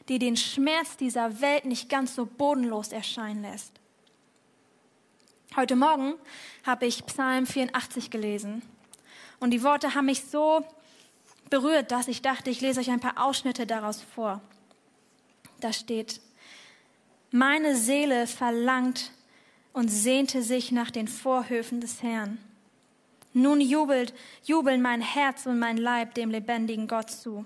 die 0.09 0.19
den 0.19 0.37
Schmerz 0.37 0.97
dieser 0.97 1.41
Welt 1.41 1.65
nicht 1.65 1.89
ganz 1.89 2.15
so 2.15 2.27
bodenlos 2.27 2.89
erscheinen 2.89 3.43
lässt. 3.43 3.73
Heute 5.57 5.75
Morgen 5.75 6.15
habe 6.65 6.87
ich 6.87 7.07
Psalm 7.07 7.47
84 7.47 8.11
gelesen 8.11 8.63
und 9.41 9.51
die 9.51 9.63
Worte 9.63 9.95
haben 9.95 10.07
mich 10.07 10.25
so 10.25 10.65
berührt, 11.51 11.91
dass 11.91 12.09
ich 12.09 12.23
dachte, 12.23 12.51
ich 12.51 12.61
lese 12.61 12.81
euch 12.81 12.91
ein 12.91 13.01
paar 13.01 13.25
Ausschnitte 13.25 13.67
daraus 13.67 14.03
vor. 14.03 14.41
Da 15.61 15.73
steht, 15.73 16.21
meine 17.31 17.75
Seele 17.75 18.27
verlangt 18.27 19.13
und 19.77 19.89
sehnte 19.91 20.43
sich 20.43 20.73
nach 20.73 20.91
den 20.91 21.07
Vorhöfen 21.07 21.83
des 21.83 22.03
Herrn. 22.03 22.39
Nun 23.35 23.61
jubelt, 23.61 24.15
jubeln 24.43 24.81
mein 24.81 25.03
Herz 25.03 25.45
und 25.45 25.59
mein 25.59 25.77
Leib 25.77 26.15
dem 26.15 26.31
lebendigen 26.31 26.89
Gott 26.89 27.11
zu. 27.11 27.45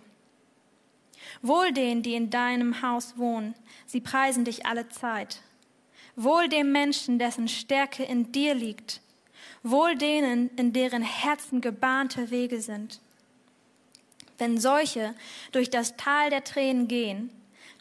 Wohl 1.43 1.73
denen, 1.73 2.05
die 2.05 2.15
in 2.15 2.31
deinem 2.31 2.83
Haus 2.83 3.19
wohnen, 3.19 3.57
sie 3.85 4.01
preisen 4.01 4.45
dich 4.45 4.65
alle 4.65 4.89
Zeit. 4.89 5.43
Wohl 6.15 6.49
dem 6.49 6.71
Menschen, 6.71 7.19
dessen 7.19 7.49
Stärke 7.49 8.05
in 8.05 8.31
dir 8.31 8.55
liegt. 8.55 9.01
Wohl 9.65 9.97
denen, 9.97 10.51
in 10.51 10.73
deren 10.73 11.03
Herzen 11.03 11.61
gebahnte 11.61 12.31
Wege 12.31 12.61
sind. 12.61 13.01
Wenn 14.39 14.57
solche 14.57 15.17
durch 15.51 15.69
das 15.69 15.97
Tal 15.97 16.31
der 16.31 16.45
Tränen 16.45 16.87
gehen, 16.87 17.31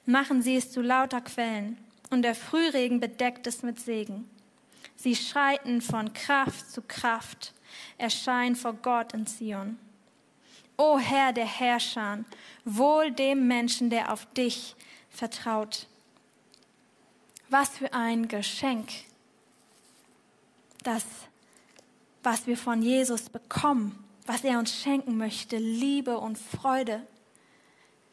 machen 0.08 0.42
sie 0.42 0.56
es 0.56 0.72
zu 0.72 0.82
lauter 0.82 1.22
Quellen 1.22 1.78
und 2.10 2.24
der 2.24 2.34
Frühregen 2.34 3.00
bedeckt 3.00 3.46
es 3.46 3.62
mit 3.62 3.80
Segen. 3.80 4.28
Sie 5.02 5.16
schreiten 5.16 5.82
von 5.82 6.12
Kraft 6.12 6.70
zu 6.72 6.82
Kraft, 6.82 7.54
erscheinen 7.98 8.58
vor 8.58 8.74
Gott 8.74 9.14
in 9.14 9.26
Zion. 9.26 9.80
O 10.76 11.00
Herr 11.00 11.32
der 11.32 11.46
Herrscher, 11.46 12.26
wohl 12.66 13.10
dem 13.10 13.48
Menschen, 13.48 13.90
der 13.90 14.12
auf 14.12 14.26
dich 14.34 14.76
vertraut. 15.10 15.88
Was 17.48 17.70
für 17.70 17.94
ein 17.94 18.28
Geschenk, 18.28 18.92
das, 20.84 21.06
was 22.22 22.46
wir 22.46 22.58
von 22.58 22.82
Jesus 22.82 23.30
bekommen, 23.30 24.04
was 24.26 24.44
er 24.44 24.60
uns 24.60 24.76
schenken 24.76 25.16
möchte, 25.16 25.56
Liebe 25.58 26.18
und 26.18 26.38
Freude, 26.38 27.08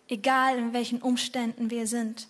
egal 0.07 0.57
in 0.57 0.73
welchen 0.73 1.03
Umständen 1.03 1.69
wir 1.69 1.89
sind. 1.89 2.29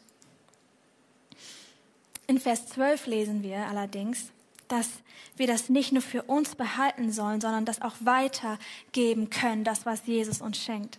In 2.26 2.40
Vers 2.40 2.68
12 2.68 3.06
lesen 3.06 3.42
wir 3.42 3.66
allerdings, 3.66 4.32
dass 4.68 4.88
wir 5.36 5.46
das 5.46 5.68
nicht 5.68 5.92
nur 5.92 6.02
für 6.02 6.22
uns 6.22 6.54
behalten 6.54 7.12
sollen, 7.12 7.40
sondern 7.40 7.64
das 7.64 7.82
auch 7.82 7.94
weitergeben 8.00 9.30
können, 9.30 9.64
das, 9.64 9.86
was 9.86 10.06
Jesus 10.06 10.40
uns 10.40 10.58
schenkt. 10.58 10.98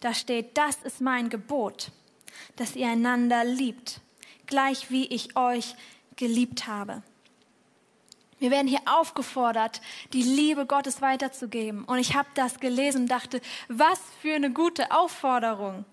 Da 0.00 0.14
steht, 0.14 0.56
das 0.56 0.76
ist 0.84 1.00
mein 1.00 1.30
Gebot, 1.30 1.90
dass 2.56 2.76
ihr 2.76 2.88
einander 2.88 3.44
liebt, 3.44 4.00
gleich 4.46 4.90
wie 4.90 5.06
ich 5.06 5.36
euch 5.36 5.74
geliebt 6.16 6.66
habe. 6.66 7.02
Wir 8.38 8.50
werden 8.50 8.68
hier 8.68 8.82
aufgefordert, 8.86 9.80
die 10.12 10.22
Liebe 10.22 10.64
Gottes 10.64 11.02
weiterzugeben. 11.02 11.84
Und 11.84 11.98
ich 11.98 12.14
habe 12.14 12.28
das 12.34 12.60
gelesen 12.60 13.02
und 13.02 13.08
dachte, 13.08 13.40
was 13.68 14.00
für 14.22 14.34
eine 14.34 14.52
gute 14.52 14.92
Aufforderung. 14.92 15.84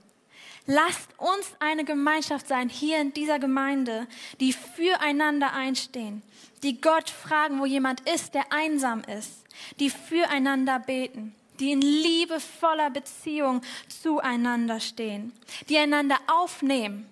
Lasst 0.68 1.10
uns 1.18 1.54
eine 1.60 1.86
Gemeinschaft 1.86 2.48
sein 2.48 2.70
hier 2.70 3.00
in 3.00 3.14
dieser 3.14 3.38
Gemeinde, 3.38 4.08
die 4.40 4.52
füreinander 4.52 5.54
einstehen, 5.54 6.24
die 6.64 6.82
Gott 6.82 7.10
fragen, 7.10 7.60
wo 7.60 7.66
jemand 7.66 8.02
ist, 8.10 8.34
der 8.34 8.52
einsam 8.52 9.02
ist, 9.02 9.44
die 9.80 9.92
füreinander 9.92 10.80
beten, 10.80 11.36
die 11.60 11.72
in 11.72 11.82
liebevoller 11.82 12.90
Beziehung 12.90 13.62
zueinander 13.88 14.80
stehen, 14.80 15.34
die 15.70 15.78
einander 15.78 16.18
aufnehmen 16.28 17.08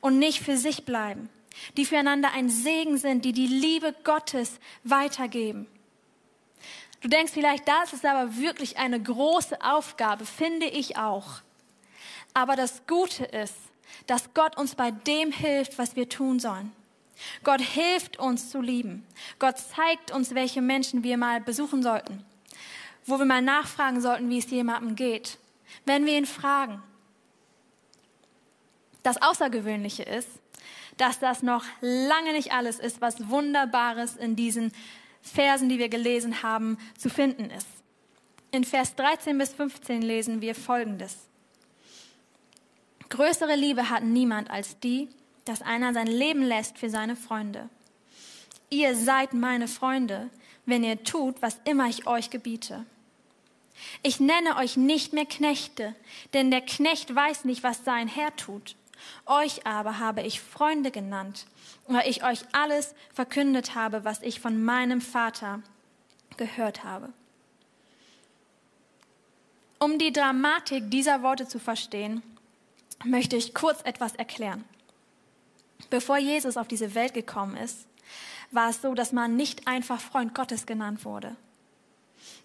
und 0.00 0.18
nicht 0.18 0.40
für 0.40 0.56
sich 0.56 0.84
bleiben, 0.84 1.28
die 1.76 1.84
füreinander 1.84 2.32
ein 2.32 2.50
Segen 2.50 2.98
sind, 2.98 3.24
die 3.24 3.32
die 3.32 3.46
Liebe 3.46 3.94
Gottes 4.02 4.58
weitergeben. 4.82 5.68
Du 7.00 7.06
denkst 7.06 7.32
vielleicht, 7.32 7.68
das 7.68 7.92
ist 7.92 8.04
aber 8.04 8.36
wirklich 8.36 8.76
eine 8.76 9.00
große 9.00 9.62
Aufgabe, 9.62 10.26
finde 10.26 10.66
ich 10.66 10.96
auch. 10.96 11.42
Aber 12.38 12.54
das 12.54 12.86
Gute 12.86 13.24
ist, 13.24 13.56
dass 14.06 14.32
Gott 14.32 14.56
uns 14.56 14.76
bei 14.76 14.92
dem 14.92 15.32
hilft, 15.32 15.76
was 15.76 15.96
wir 15.96 16.08
tun 16.08 16.38
sollen. 16.38 16.70
Gott 17.42 17.60
hilft 17.60 18.20
uns 18.20 18.50
zu 18.50 18.60
lieben. 18.60 19.04
Gott 19.40 19.58
zeigt 19.58 20.12
uns, 20.12 20.36
welche 20.36 20.62
Menschen 20.62 21.02
wir 21.02 21.16
mal 21.16 21.40
besuchen 21.40 21.82
sollten, 21.82 22.24
wo 23.06 23.18
wir 23.18 23.24
mal 23.24 23.42
nachfragen 23.42 24.00
sollten, 24.00 24.30
wie 24.30 24.38
es 24.38 24.48
jemandem 24.50 24.94
geht, 24.94 25.36
wenn 25.84 26.06
wir 26.06 26.16
ihn 26.16 26.26
fragen. 26.26 26.80
Das 29.02 29.20
Außergewöhnliche 29.20 30.04
ist, 30.04 30.28
dass 30.96 31.18
das 31.18 31.42
noch 31.42 31.64
lange 31.80 32.34
nicht 32.34 32.52
alles 32.52 32.78
ist, 32.78 33.00
was 33.00 33.28
Wunderbares 33.28 34.14
in 34.14 34.36
diesen 34.36 34.70
Versen, 35.22 35.68
die 35.68 35.80
wir 35.80 35.88
gelesen 35.88 36.44
haben, 36.44 36.78
zu 36.96 37.10
finden 37.10 37.50
ist. 37.50 37.66
In 38.52 38.62
Vers 38.62 38.94
13 38.94 39.36
bis 39.36 39.54
15 39.54 40.02
lesen 40.02 40.40
wir 40.40 40.54
Folgendes. 40.54 41.27
Größere 43.10 43.56
Liebe 43.56 43.90
hat 43.90 44.02
niemand 44.02 44.50
als 44.50 44.78
die, 44.80 45.08
dass 45.44 45.62
einer 45.62 45.94
sein 45.94 46.06
Leben 46.06 46.42
lässt 46.42 46.78
für 46.78 46.90
seine 46.90 47.16
Freunde. 47.16 47.68
Ihr 48.70 48.94
seid 48.94 49.32
meine 49.32 49.66
Freunde, 49.66 50.28
wenn 50.66 50.84
ihr 50.84 51.02
tut, 51.02 51.40
was 51.40 51.58
immer 51.64 51.88
ich 51.88 52.06
euch 52.06 52.28
gebiete. 52.28 52.84
Ich 54.02 54.20
nenne 54.20 54.56
euch 54.56 54.76
nicht 54.76 55.12
mehr 55.12 55.24
Knechte, 55.24 55.94
denn 56.34 56.50
der 56.50 56.60
Knecht 56.60 57.14
weiß 57.14 57.44
nicht, 57.44 57.62
was 57.62 57.84
sein 57.84 58.08
Herr 58.08 58.34
tut. 58.36 58.76
Euch 59.24 59.66
aber 59.66 59.98
habe 59.98 60.22
ich 60.22 60.40
Freunde 60.40 60.90
genannt, 60.90 61.46
weil 61.86 62.08
ich 62.08 62.24
euch 62.24 62.40
alles 62.52 62.94
verkündet 63.14 63.74
habe, 63.74 64.04
was 64.04 64.20
ich 64.22 64.40
von 64.40 64.62
meinem 64.62 65.00
Vater 65.00 65.62
gehört 66.36 66.84
habe. 66.84 67.12
Um 69.78 69.98
die 69.98 70.12
Dramatik 70.12 70.90
dieser 70.90 71.22
Worte 71.22 71.46
zu 71.46 71.60
verstehen, 71.60 72.22
möchte 73.04 73.36
ich 73.36 73.54
kurz 73.54 73.80
etwas 73.82 74.14
erklären. 74.14 74.64
Bevor 75.90 76.18
Jesus 76.18 76.56
auf 76.56 76.68
diese 76.68 76.94
Welt 76.94 77.14
gekommen 77.14 77.56
ist, 77.56 77.86
war 78.50 78.70
es 78.70 78.82
so, 78.82 78.94
dass 78.94 79.12
man 79.12 79.36
nicht 79.36 79.66
einfach 79.66 80.00
Freund 80.00 80.34
Gottes 80.34 80.66
genannt 80.66 81.04
wurde. 81.04 81.36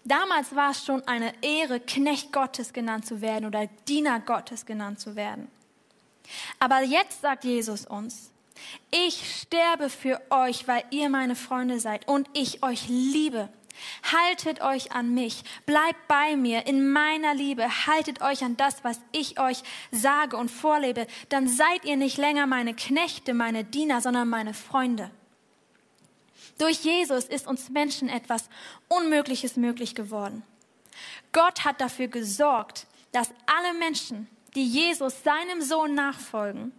Damals 0.04 0.54
war 0.54 0.70
es 0.70 0.84
schon 0.84 1.06
eine 1.08 1.32
Ehre, 1.42 1.80
Knecht 1.80 2.32
Gottes 2.32 2.72
genannt 2.72 3.06
zu 3.06 3.20
werden 3.20 3.46
oder 3.46 3.66
Diener 3.88 4.20
Gottes 4.20 4.66
genannt 4.66 5.00
zu 5.00 5.16
werden. 5.16 5.48
Aber 6.58 6.82
jetzt 6.82 7.22
sagt 7.22 7.44
Jesus 7.44 7.86
uns, 7.86 8.30
ich 8.90 9.40
sterbe 9.40 9.90
für 9.90 10.20
euch, 10.30 10.68
weil 10.68 10.84
ihr 10.90 11.08
meine 11.08 11.34
Freunde 11.34 11.80
seid 11.80 12.06
und 12.06 12.28
ich 12.34 12.62
euch 12.62 12.88
liebe. 12.88 13.48
Haltet 14.12 14.60
euch 14.60 14.92
an 14.92 15.14
mich, 15.14 15.42
bleibt 15.66 16.08
bei 16.08 16.36
mir 16.36 16.66
in 16.66 16.90
meiner 16.90 17.34
Liebe, 17.34 17.86
haltet 17.86 18.22
euch 18.22 18.44
an 18.44 18.56
das, 18.56 18.84
was 18.84 19.00
ich 19.12 19.38
euch 19.40 19.62
sage 19.90 20.36
und 20.36 20.50
vorlebe, 20.50 21.06
dann 21.28 21.48
seid 21.48 21.84
ihr 21.84 21.96
nicht 21.96 22.18
länger 22.18 22.46
meine 22.46 22.74
Knechte, 22.74 23.34
meine 23.34 23.64
Diener, 23.64 24.00
sondern 24.00 24.28
meine 24.28 24.54
Freunde. 24.54 25.10
Durch 26.58 26.84
Jesus 26.84 27.24
ist 27.24 27.46
uns 27.46 27.70
Menschen 27.70 28.08
etwas 28.08 28.48
Unmögliches 28.88 29.56
möglich 29.56 29.94
geworden. 29.94 30.42
Gott 31.32 31.64
hat 31.64 31.80
dafür 31.80 32.08
gesorgt, 32.08 32.86
dass 33.12 33.30
alle 33.46 33.74
Menschen, 33.74 34.28
die 34.54 34.64
Jesus, 34.64 35.22
seinem 35.24 35.62
Sohn 35.62 35.94
nachfolgen, 35.94 36.72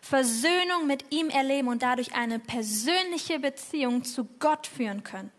Versöhnung 0.00 0.86
mit 0.86 1.12
ihm 1.12 1.30
erleben 1.30 1.68
und 1.68 1.82
dadurch 1.82 2.14
eine 2.14 2.38
persönliche 2.38 3.38
Beziehung 3.38 4.04
zu 4.04 4.28
Gott 4.38 4.66
führen 4.66 5.02
können. 5.02 5.30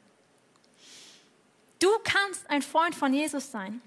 Du 1.79 1.89
kannst 2.03 2.49
ein 2.49 2.61
Freund 2.61 2.95
von 2.95 3.13
Jesus 3.13 3.51
sein. 3.51 3.81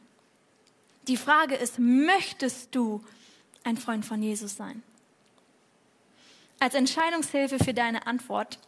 Die 1.07 1.17
Frage 1.17 1.55
ist, 1.55 1.79
möchtest 1.79 2.75
du 2.75 3.03
ein 3.65 3.77
Freund 3.77 4.05
von 4.05 4.23
Jesus 4.23 4.57
sein? 4.57 4.83
Als 6.61 6.75
Entscheidungshilfe 6.75 7.59
für 7.59 7.73
deine 7.73 8.07
Antwort 8.07 8.59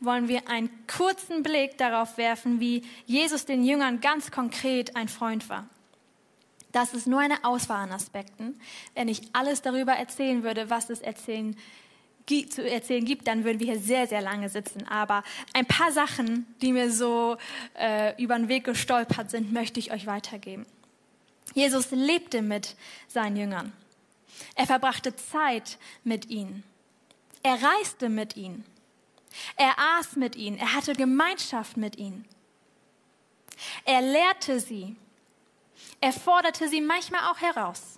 wollen 0.00 0.28
wir 0.28 0.48
einen 0.48 0.70
kurzen 0.86 1.42
Blick 1.42 1.76
darauf 1.78 2.16
werfen, 2.16 2.60
wie 2.60 2.84
Jesus 3.06 3.44
den 3.44 3.64
Jüngern 3.64 4.00
ganz 4.00 4.30
konkret 4.30 4.96
ein 4.96 5.08
Freund 5.08 5.48
war. 5.48 5.68
Das 6.72 6.92
ist 6.92 7.06
nur 7.06 7.20
eine 7.20 7.44
Auswahl 7.44 7.84
an 7.84 7.92
Aspekten. 7.92 8.60
Wenn 8.94 9.08
ich 9.08 9.22
alles 9.32 9.62
darüber 9.62 9.92
erzählen 9.92 10.42
würde, 10.42 10.70
was 10.70 10.90
es 10.90 11.00
erzählen 11.00 11.56
zu 12.26 12.68
erzählen 12.68 13.04
gibt, 13.04 13.26
dann 13.28 13.44
würden 13.44 13.60
wir 13.60 13.66
hier 13.66 13.80
sehr, 13.80 14.06
sehr 14.06 14.22
lange 14.22 14.48
sitzen. 14.48 14.86
Aber 14.88 15.22
ein 15.52 15.66
paar 15.66 15.92
Sachen, 15.92 16.46
die 16.62 16.72
mir 16.72 16.90
so 16.90 17.36
äh, 17.78 18.20
über 18.22 18.36
den 18.36 18.48
Weg 18.48 18.64
gestolpert 18.64 19.30
sind, 19.30 19.52
möchte 19.52 19.78
ich 19.80 19.92
euch 19.92 20.06
weitergeben. 20.06 20.66
Jesus 21.52 21.90
lebte 21.90 22.42
mit 22.42 22.76
seinen 23.08 23.36
Jüngern. 23.36 23.72
Er 24.54 24.66
verbrachte 24.66 25.14
Zeit 25.14 25.78
mit 26.02 26.30
ihnen. 26.30 26.64
Er 27.42 27.58
reiste 27.62 28.08
mit 28.08 28.36
ihnen. 28.36 28.64
Er 29.56 29.74
aß 29.98 30.16
mit 30.16 30.36
ihnen. 30.36 30.58
Er 30.58 30.74
hatte 30.74 30.94
Gemeinschaft 30.94 31.76
mit 31.76 31.96
ihnen. 31.96 32.24
Er 33.84 34.00
lehrte 34.00 34.60
sie. 34.60 34.96
Er 36.00 36.12
forderte 36.12 36.68
sie 36.68 36.80
manchmal 36.80 37.30
auch 37.30 37.40
heraus. 37.40 37.93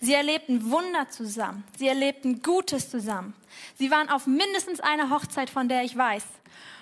Sie 0.00 0.14
erlebten 0.14 0.70
Wunder 0.70 1.08
zusammen. 1.08 1.64
Sie 1.78 1.88
erlebten 1.88 2.42
Gutes 2.42 2.90
zusammen. 2.90 3.34
Sie 3.76 3.90
waren 3.90 4.08
auf 4.08 4.26
mindestens 4.26 4.80
einer 4.80 5.10
Hochzeit, 5.10 5.50
von 5.50 5.68
der 5.68 5.84
ich 5.84 5.96
weiß, 5.96 6.24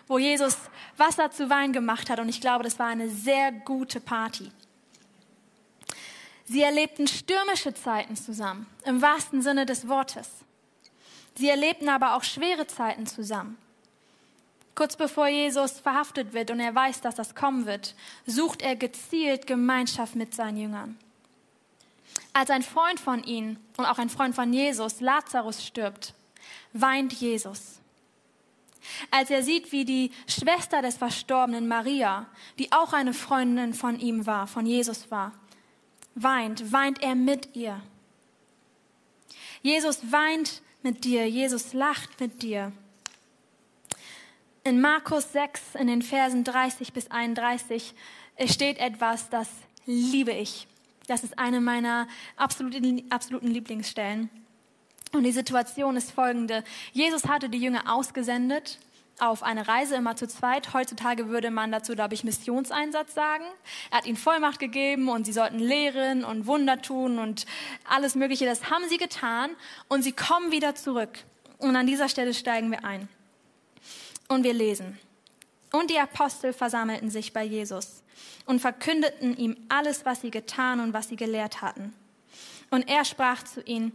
wo 0.07 0.19
Jesus 0.19 0.57
Wasser 0.97 1.31
zu 1.31 1.51
Wein 1.51 1.73
gemacht 1.73 2.11
hat. 2.11 2.21
Und 2.21 2.29
ich 2.29 2.41
glaube, 2.41 2.65
das 2.65 2.79
war 2.79 2.87
eine 2.87 3.09
sehr 3.09 3.53
gute 3.53 4.01
Party. 4.01 4.51
Sie 6.45 6.63
erlebten 6.63 7.07
stürmische 7.07 7.75
Zeiten 7.75 8.17
zusammen, 8.17 8.67
im 8.87 9.03
wahrsten 9.03 9.43
Sinne 9.43 9.67
des 9.67 9.87
Wortes. 9.87 10.31
Sie 11.35 11.49
erlebten 11.49 11.91
aber 11.91 12.17
auch 12.17 12.25
schwere 12.25 12.67
Zeiten 12.67 13.07
zusammen. 13.07 13.59
Kurz 14.75 14.97
bevor 14.97 15.29
Jesus 15.29 15.73
verhaftet 15.73 16.33
wird 16.33 16.51
und 16.51 16.61
er 16.61 16.75
weiß, 16.75 17.01
dass 17.01 17.17
das 17.17 17.35
kommen 17.35 17.67
wird, 17.67 17.95
sucht 18.27 18.63
er 18.63 18.77
gezielt 18.77 19.47
Gemeinschaft 19.47 20.17
mit 20.17 20.35
seinen 20.35 20.57
Jüngern. 20.57 20.97
Als 22.39 22.51
ein 22.51 22.63
Freund 22.63 23.01
von 23.01 23.25
ihnen 23.25 23.59
und 23.79 23.85
auch 23.85 23.99
ein 23.99 24.09
Freund 24.09 24.33
von 24.33 24.53
Jesus, 24.53 25.01
Lazarus, 25.01 25.67
stirbt, 25.67 26.15
weint 26.73 27.13
Jesus. 27.13 27.81
Als 29.11 29.31
er 29.31 29.43
sieht, 29.43 29.73
wie 29.73 29.85
die 29.85 30.13
Schwester 30.29 30.81
des 30.81 30.97
Verstorbenen 30.97 31.67
Maria, 31.67 32.29
die 32.61 32.71
auch 32.71 32.93
eine 32.93 33.13
Freundin 33.13 33.75
von 33.75 33.99
ihm 33.99 34.25
war, 34.25 34.47
von 34.47 34.67
Jesus 34.67 35.11
war, 35.11 35.33
weint, 36.15 36.71
weint 36.71 37.03
er 37.03 37.17
mit 37.17 37.57
ihr. 37.57 37.83
Jesus 39.63 40.13
weint 40.13 40.63
mit 40.85 41.03
dir, 41.03 41.29
Jesus 41.29 41.73
lacht 41.73 42.21
mit 42.21 42.41
dir. 42.43 42.71
In 44.63 44.81
Markus 44.81 45.33
6, 45.33 45.75
in 45.75 45.89
den 45.89 46.03
Versen 46.03 46.45
30 46.45 46.93
bis 46.93 47.11
31, 47.11 47.95
steht 48.45 48.79
etwas, 48.79 49.29
das 49.29 49.49
liebe 49.87 50.31
ich. 50.31 50.69
Das 51.09 51.25
ist 51.25 51.39
eine 51.39 51.61
meiner 51.61 52.07
absoluten, 52.37 53.11
absoluten 53.11 53.49
Lieblingsstellen. 53.49 54.31
Und 55.13 55.25
die 55.25 55.33
Situation 55.33 55.97
ist 55.97 56.13
folgende. 56.13 56.63
Jesus 56.93 57.25
hatte 57.27 57.49
die 57.49 57.59
Jünger 57.59 57.93
ausgesendet 57.93 58.79
auf 59.19 59.43
eine 59.43 59.67
Reise 59.67 59.97
immer 59.97 60.17
zu 60.17 60.29
zweit. 60.29 60.75
Heutzutage 60.75 61.29
würde 61.29 61.51
man 61.51 61.73
dazu, 61.73 61.95
glaube 61.95 62.15
ich, 62.15 62.25
Missionseinsatz 62.25 63.15
sagen. 63.15 63.45
Er 63.91 63.99
hat 63.99 64.07
ihnen 64.07 64.19
Vollmacht 64.19 64.61
gegeben 64.61 65.09
und 65.09 65.25
sie 65.25 65.33
sollten 65.33 65.59
lehren 65.59 66.25
und 66.25 66.47
Wunder 66.47 66.81
tun 66.83 67.19
und 67.19 67.47
alles 67.89 68.15
Mögliche. 68.15 68.45
Das 68.45 68.71
haben 68.71 68.85
sie 68.89 68.99
getan 68.99 69.51
und 69.89 70.03
sie 70.03 70.13
kommen 70.13 70.53
wieder 70.53 70.75
zurück. 70.75 71.25
Und 71.57 71.75
an 71.75 71.87
dieser 71.87 72.09
Stelle 72.09 72.35
steigen 72.35 72.71
wir 72.71 72.85
ein. 72.85 73.09
Und 74.29 74.45
wir 74.45 74.53
lesen. 74.53 74.99
Und 75.73 75.91
die 75.91 75.99
Apostel 75.99 76.53
versammelten 76.53 77.11
sich 77.11 77.33
bei 77.33 77.43
Jesus 77.43 78.03
und 78.47 78.61
verkündeten 78.61 79.37
ihm 79.37 79.57
alles, 79.69 80.05
was 80.05 80.21
sie 80.21 80.31
getan 80.31 80.81
und 80.81 80.93
was 80.93 81.09
sie 81.09 81.17
gelehrt 81.17 81.63
hatten. 81.63 81.93
Und 82.71 82.89
er 82.89 83.05
sprach 83.05 83.43
zu 83.43 83.63
ihnen, 83.63 83.93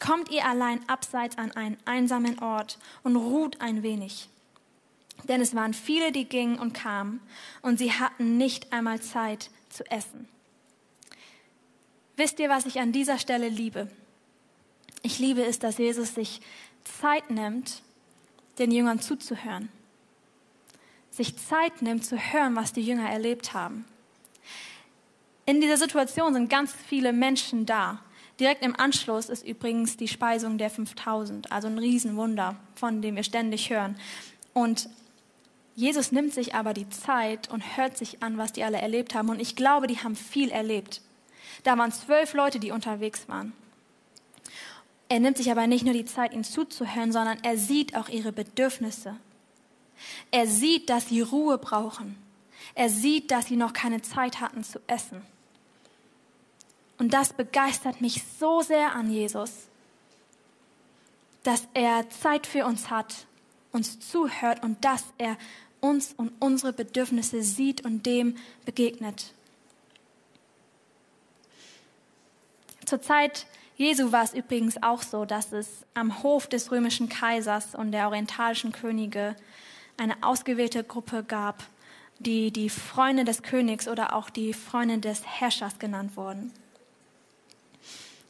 Kommt 0.00 0.30
ihr 0.30 0.44
allein 0.44 0.86
abseits 0.88 1.38
an 1.38 1.52
einen 1.52 1.76
einsamen 1.84 2.38
Ort 2.40 2.78
und 3.02 3.16
ruht 3.16 3.60
ein 3.60 3.82
wenig. 3.82 4.28
Denn 5.28 5.40
es 5.40 5.54
waren 5.54 5.72
viele, 5.72 6.12
die 6.12 6.24
gingen 6.24 6.58
und 6.58 6.74
kamen, 6.74 7.20
und 7.62 7.78
sie 7.78 7.92
hatten 7.92 8.36
nicht 8.36 8.72
einmal 8.72 9.00
Zeit 9.00 9.50
zu 9.70 9.88
essen. 9.90 10.28
Wisst 12.16 12.38
ihr, 12.38 12.48
was 12.48 12.66
ich 12.66 12.80
an 12.80 12.92
dieser 12.92 13.18
Stelle 13.18 13.48
liebe? 13.48 13.88
Ich 15.02 15.18
liebe 15.18 15.44
es, 15.44 15.58
dass 15.58 15.78
Jesus 15.78 16.14
sich 16.14 16.40
Zeit 17.00 17.30
nimmt, 17.30 17.82
den 18.58 18.70
Jüngern 18.70 19.00
zuzuhören. 19.00 19.68
Sich 21.14 21.36
Zeit 21.38 21.80
nimmt 21.80 22.04
zu 22.04 22.16
hören, 22.18 22.56
was 22.56 22.72
die 22.72 22.82
Jünger 22.82 23.08
erlebt 23.08 23.54
haben. 23.54 23.84
In 25.46 25.60
dieser 25.60 25.76
Situation 25.76 26.34
sind 26.34 26.50
ganz 26.50 26.72
viele 26.72 27.12
Menschen 27.12 27.66
da. 27.66 28.00
Direkt 28.40 28.64
im 28.64 28.74
Anschluss 28.74 29.28
ist 29.28 29.46
übrigens 29.46 29.96
die 29.96 30.08
Speisung 30.08 30.58
der 30.58 30.70
5000, 30.70 31.52
also 31.52 31.68
ein 31.68 31.78
Riesenwunder, 31.78 32.56
von 32.74 33.00
dem 33.00 33.14
wir 33.14 33.22
ständig 33.22 33.70
hören. 33.70 33.94
Und 34.54 34.88
Jesus 35.76 36.10
nimmt 36.10 36.34
sich 36.34 36.56
aber 36.56 36.74
die 36.74 36.88
Zeit 36.88 37.48
und 37.48 37.76
hört 37.76 37.96
sich 37.96 38.20
an, 38.20 38.36
was 38.36 38.52
die 38.52 38.64
alle 38.64 38.78
erlebt 38.78 39.14
haben. 39.14 39.28
Und 39.28 39.40
ich 39.40 39.54
glaube, 39.54 39.86
die 39.86 39.98
haben 39.98 40.16
viel 40.16 40.50
erlebt. 40.50 41.00
Da 41.62 41.78
waren 41.78 41.92
zwölf 41.92 42.34
Leute, 42.34 42.58
die 42.58 42.72
unterwegs 42.72 43.28
waren. 43.28 43.52
Er 45.08 45.20
nimmt 45.20 45.36
sich 45.36 45.52
aber 45.52 45.68
nicht 45.68 45.84
nur 45.84 45.94
die 45.94 46.06
Zeit, 46.06 46.32
ihnen 46.32 46.42
zuzuhören, 46.42 47.12
sondern 47.12 47.38
er 47.44 47.56
sieht 47.56 47.94
auch 47.94 48.08
ihre 48.08 48.32
Bedürfnisse. 48.32 49.14
Er 50.30 50.46
sieht, 50.46 50.90
dass 50.90 51.08
sie 51.08 51.20
Ruhe 51.20 51.58
brauchen. 51.58 52.16
Er 52.74 52.88
sieht, 52.88 53.30
dass 53.30 53.46
sie 53.46 53.56
noch 53.56 53.72
keine 53.72 54.02
Zeit 54.02 54.40
hatten 54.40 54.64
zu 54.64 54.80
essen. 54.86 55.22
Und 56.98 57.12
das 57.12 57.32
begeistert 57.32 58.00
mich 58.00 58.22
so 58.38 58.62
sehr 58.62 58.92
an 58.92 59.10
Jesus, 59.10 59.50
dass 61.42 61.66
er 61.74 62.08
Zeit 62.10 62.46
für 62.46 62.64
uns 62.64 62.90
hat, 62.90 63.26
uns 63.72 64.00
zuhört 64.00 64.62
und 64.62 64.84
dass 64.84 65.04
er 65.18 65.36
uns 65.80 66.14
und 66.16 66.32
unsere 66.40 66.72
Bedürfnisse 66.72 67.42
sieht 67.42 67.84
und 67.84 68.06
dem 68.06 68.36
begegnet. 68.64 69.34
Zur 72.86 73.02
Zeit 73.02 73.46
Jesu 73.76 74.12
war 74.12 74.22
es 74.22 74.34
übrigens 74.34 74.80
auch 74.82 75.02
so, 75.02 75.24
dass 75.24 75.52
es 75.52 75.84
am 75.94 76.22
Hof 76.22 76.46
des 76.46 76.70
römischen 76.70 77.08
Kaisers 77.08 77.74
und 77.74 77.90
der 77.90 78.06
orientalischen 78.06 78.70
Könige 78.72 79.34
eine 79.96 80.22
ausgewählte 80.22 80.84
Gruppe 80.84 81.24
gab, 81.24 81.64
die 82.18 82.50
die 82.50 82.70
Freunde 82.70 83.24
des 83.24 83.42
Königs 83.42 83.88
oder 83.88 84.14
auch 84.14 84.30
die 84.30 84.52
Freunde 84.52 84.98
des 84.98 85.24
Herrschers 85.24 85.78
genannt 85.78 86.16
wurden. 86.16 86.52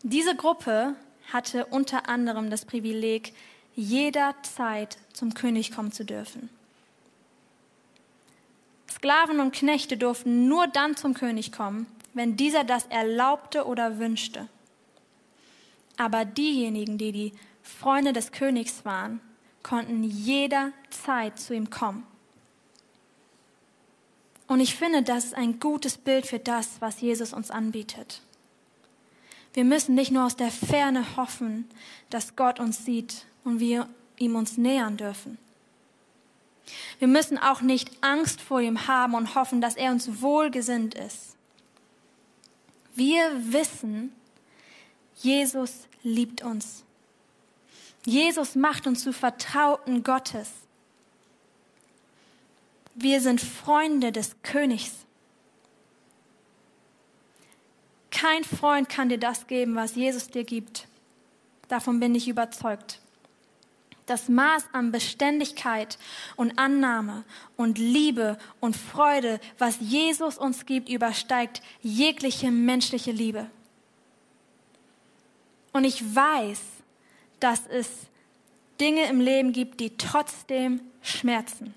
Diese 0.03 0.37
Gruppe 0.37 0.97
hatte 1.33 1.67
unter 1.67 2.09
anderem 2.09 2.51
das 2.51 2.65
Privileg, 2.65 3.33
jederzeit 3.75 4.99
zum 5.13 5.35
König 5.35 5.73
kommen 5.73 5.93
zu 5.93 6.05
dürfen. 6.05 6.49
Sklaven 8.91 9.41
und 9.41 9.53
Knechte 9.55 9.97
durften 9.97 10.47
nur 10.49 10.67
dann 10.67 10.97
zum 10.97 11.15
König 11.15 11.53
kommen, 11.53 11.87
wenn 12.13 12.37
dieser 12.37 12.65
das 12.65 12.87
erlaubte 12.87 13.67
oder 13.67 13.99
wünschte. 13.99 14.49
Aber 15.97 16.25
diejenigen, 16.25 16.99
die 16.99 17.13
die 17.13 17.33
Freunde 17.63 18.13
des 18.13 18.31
Königs 18.33 18.85
waren, 18.85 19.21
konnten 19.65 20.05
jederzeit 20.05 21.41
zu 21.41 21.55
ihm 21.55 21.71
kommen. 21.71 22.07
Und 24.47 24.61
ich 24.61 24.77
finde, 24.77 25.03
das 25.03 25.25
ist 25.25 25.35
ein 25.35 25.59
gutes 25.59 25.99
Bild 25.99 26.27
für 26.27 26.39
das, 26.39 26.77
was 26.81 27.01
Jesus 27.01 27.33
uns 27.33 27.51
anbietet. 27.51 28.21
Wir 29.55 29.65
müssen 29.65 29.95
nicht 29.95 30.13
nur 30.13 30.27
aus 30.27 30.37
der 30.37 30.51
Ferne 30.51 31.17
hoffen, 31.17 31.69
dass 32.11 32.37
Gott 32.37 32.61
uns 32.61 32.85
sieht 32.85 33.25
und 33.43 33.59
wir 33.59 33.89
ihm 34.19 34.37
uns 34.37 34.57
nähern 34.57 34.97
dürfen. 34.97 35.39
Wir 36.99 37.09
müssen 37.09 37.39
auch 37.39 37.61
nicht 37.61 37.91
Angst 38.01 38.41
vor 38.41 38.61
ihm 38.61 38.87
haben 38.87 39.15
und 39.15 39.35
hoffen, 39.35 39.61
dass 39.61 39.77
er 39.77 39.93
uns 39.93 40.21
wohlgesinnt 40.21 40.95
ist. 40.95 41.37
Wir 42.95 43.31
wissen, 43.53 44.13
Jesus 45.17 45.89
liebt 46.03 46.43
uns. 46.43 46.84
Jesus 48.07 48.55
macht 48.55 48.87
uns 48.87 49.03
zu 49.03 49.13
Vertrauten 49.13 50.03
Gottes. 50.03 50.51
Wir 52.95 53.21
sind 53.21 53.41
Freunde 53.41 54.13
des 54.13 54.37
Königs. 54.43 54.93
Kein 58.11 58.45
Freund 58.45 58.89
kann 58.89 59.09
dir 59.09 59.19
das 59.19 59.47
geben, 59.47 59.75
was 59.75 59.97
Jesus 59.97 60.29
dir 60.29 60.45
gibt. 60.45 60.87
Davon 61.69 61.99
bin 61.99 62.15
ich 62.15 62.29
überzeugt. 62.29 63.01
Das 64.07 64.29
Maß 64.29 64.67
an 64.73 64.93
Beständigkeit 64.93 65.99
und 66.37 66.59
Annahme 66.59 67.25
und 67.57 67.79
Liebe 67.79 68.39
und 68.61 68.77
Freude, 68.77 69.41
was 69.59 69.79
Jesus 69.81 70.37
uns 70.37 70.67
gibt, 70.67 70.91
übersteigt 70.91 71.63
jegliche 71.81 72.51
menschliche 72.51 73.13
Liebe. 73.13 73.51
Und 75.73 75.85
ich 75.85 76.15
weiß, 76.15 76.61
dass 77.45 77.67
es 77.67 77.89
Dinge 78.81 79.07
im 79.11 79.21
Leben 79.21 79.53
gibt, 79.53 79.79
die 79.81 79.99
trotzdem 79.99 80.81
schmerzen. 81.03 81.75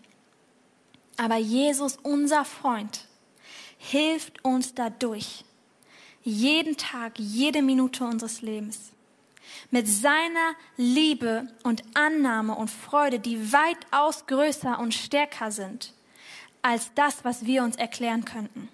Aber 1.18 1.36
Jesus, 1.36 1.98
unser 2.04 2.46
Freund, 2.46 3.06
hilft 3.78 4.46
uns 4.46 4.76
dadurch. 4.76 5.44
Jeden 6.24 6.78
Tag, 6.78 7.20
jede 7.20 7.62
Minute 7.62 8.06
unseres 8.06 8.42
Lebens. 8.42 8.94
Mit 9.70 9.90
seiner 9.90 10.54
Liebe 10.78 11.50
und 11.64 11.84
Annahme 11.96 12.56
und 12.56 12.70
Freude, 12.70 13.20
die 13.20 13.52
weitaus 13.52 14.26
größer 14.26 14.80
und 14.80 14.94
stärker 14.94 15.52
sind 15.52 15.94
als 16.62 16.94
das, 16.96 17.26
was 17.26 17.46
wir 17.46 17.64
uns 17.64 17.76
erklären 17.76 18.24
könnten. 18.24 18.70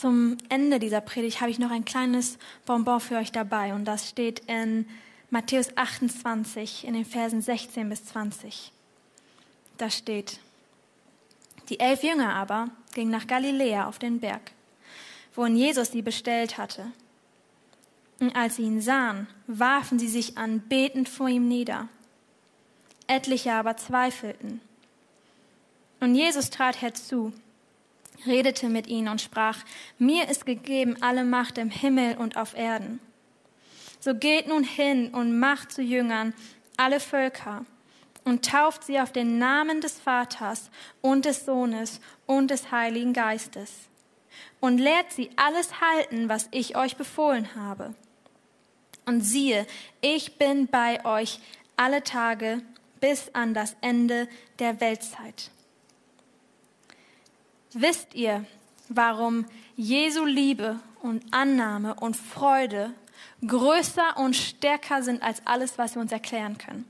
Zum 0.00 0.38
Ende 0.48 0.78
dieser 0.78 1.02
Predigt 1.02 1.42
habe 1.42 1.50
ich 1.50 1.58
noch 1.58 1.70
ein 1.70 1.84
kleines 1.84 2.38
Bonbon 2.64 3.00
für 3.00 3.16
euch 3.16 3.32
dabei 3.32 3.74
und 3.74 3.84
das 3.84 4.08
steht 4.08 4.38
in 4.46 4.88
Matthäus 5.28 5.76
28 5.76 6.86
in 6.86 6.94
den 6.94 7.04
Versen 7.04 7.42
16 7.42 7.86
bis 7.86 8.06
20. 8.06 8.72
Da 9.76 9.90
steht, 9.90 10.40
die 11.68 11.80
elf 11.80 12.02
Jünger 12.02 12.32
aber 12.32 12.70
gingen 12.94 13.10
nach 13.10 13.26
Galiläa 13.26 13.86
auf 13.86 13.98
den 13.98 14.20
Berg, 14.20 14.52
wohin 15.34 15.54
Jesus 15.54 15.92
sie 15.92 16.00
bestellt 16.00 16.56
hatte. 16.56 16.86
Und 18.20 18.34
als 18.34 18.56
sie 18.56 18.62
ihn 18.62 18.80
sahen, 18.80 19.26
warfen 19.48 19.98
sie 19.98 20.08
sich 20.08 20.38
anbetend 20.38 21.10
vor 21.10 21.28
ihm 21.28 21.46
nieder. 21.46 21.88
Etliche 23.06 23.52
aber 23.52 23.76
zweifelten. 23.76 24.62
Und 26.00 26.14
Jesus 26.14 26.48
trat 26.48 26.80
herzu 26.80 27.34
redete 28.26 28.68
mit 28.68 28.86
ihnen 28.86 29.08
und 29.08 29.20
sprach, 29.20 29.58
mir 29.98 30.28
ist 30.28 30.46
gegeben 30.46 30.96
alle 31.00 31.24
Macht 31.24 31.58
im 31.58 31.70
Himmel 31.70 32.16
und 32.16 32.36
auf 32.36 32.56
Erden. 32.56 33.00
So 33.98 34.14
geht 34.14 34.48
nun 34.48 34.64
hin 34.64 35.10
und 35.14 35.38
macht 35.38 35.72
zu 35.72 35.82
Jüngern 35.82 36.32
alle 36.76 37.00
Völker 37.00 37.66
und 38.24 38.44
tauft 38.44 38.84
sie 38.84 38.98
auf 39.00 39.12
den 39.12 39.38
Namen 39.38 39.80
des 39.80 40.00
Vaters 40.00 40.70
und 41.00 41.24
des 41.24 41.44
Sohnes 41.44 42.00
und 42.26 42.50
des 42.50 42.70
Heiligen 42.70 43.12
Geistes 43.12 43.90
und 44.60 44.78
lehrt 44.78 45.12
sie 45.12 45.30
alles 45.36 45.80
halten, 45.80 46.28
was 46.28 46.48
ich 46.50 46.76
euch 46.76 46.96
befohlen 46.96 47.54
habe. 47.54 47.94
Und 49.06 49.22
siehe, 49.22 49.66
ich 50.00 50.38
bin 50.38 50.66
bei 50.66 51.04
euch 51.04 51.40
alle 51.76 52.02
Tage 52.02 52.62
bis 53.00 53.30
an 53.34 53.54
das 53.54 53.76
Ende 53.80 54.28
der 54.58 54.80
Weltzeit. 54.80 55.50
Wisst 57.72 58.14
ihr, 58.14 58.44
warum 58.88 59.46
Jesu 59.76 60.24
Liebe 60.24 60.80
und 61.02 61.22
Annahme 61.32 61.94
und 61.94 62.16
Freude 62.16 62.92
größer 63.46 64.16
und 64.16 64.34
stärker 64.34 65.02
sind 65.02 65.22
als 65.22 65.46
alles, 65.46 65.78
was 65.78 65.94
wir 65.94 66.02
uns 66.02 66.12
erklären 66.12 66.58
können? 66.58 66.84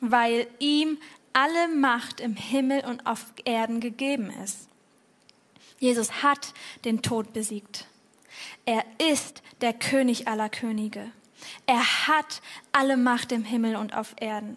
Weil 0.00 0.46
ihm 0.58 0.98
alle 1.32 1.68
Macht 1.68 2.20
im 2.20 2.36
Himmel 2.36 2.84
und 2.84 3.06
auf 3.06 3.26
Erden 3.44 3.80
gegeben 3.80 4.30
ist. 4.44 4.68
Jesus 5.78 6.22
hat 6.22 6.52
den 6.84 7.02
Tod 7.02 7.32
besiegt. 7.32 7.86
Er 8.64 8.84
ist 9.10 9.42
der 9.60 9.72
König 9.72 10.28
aller 10.28 10.48
Könige. 10.48 11.10
Er 11.66 12.08
hat 12.08 12.42
alle 12.72 12.96
Macht 12.96 13.32
im 13.32 13.44
Himmel 13.44 13.76
und 13.76 13.94
auf 13.94 14.14
Erden. 14.20 14.56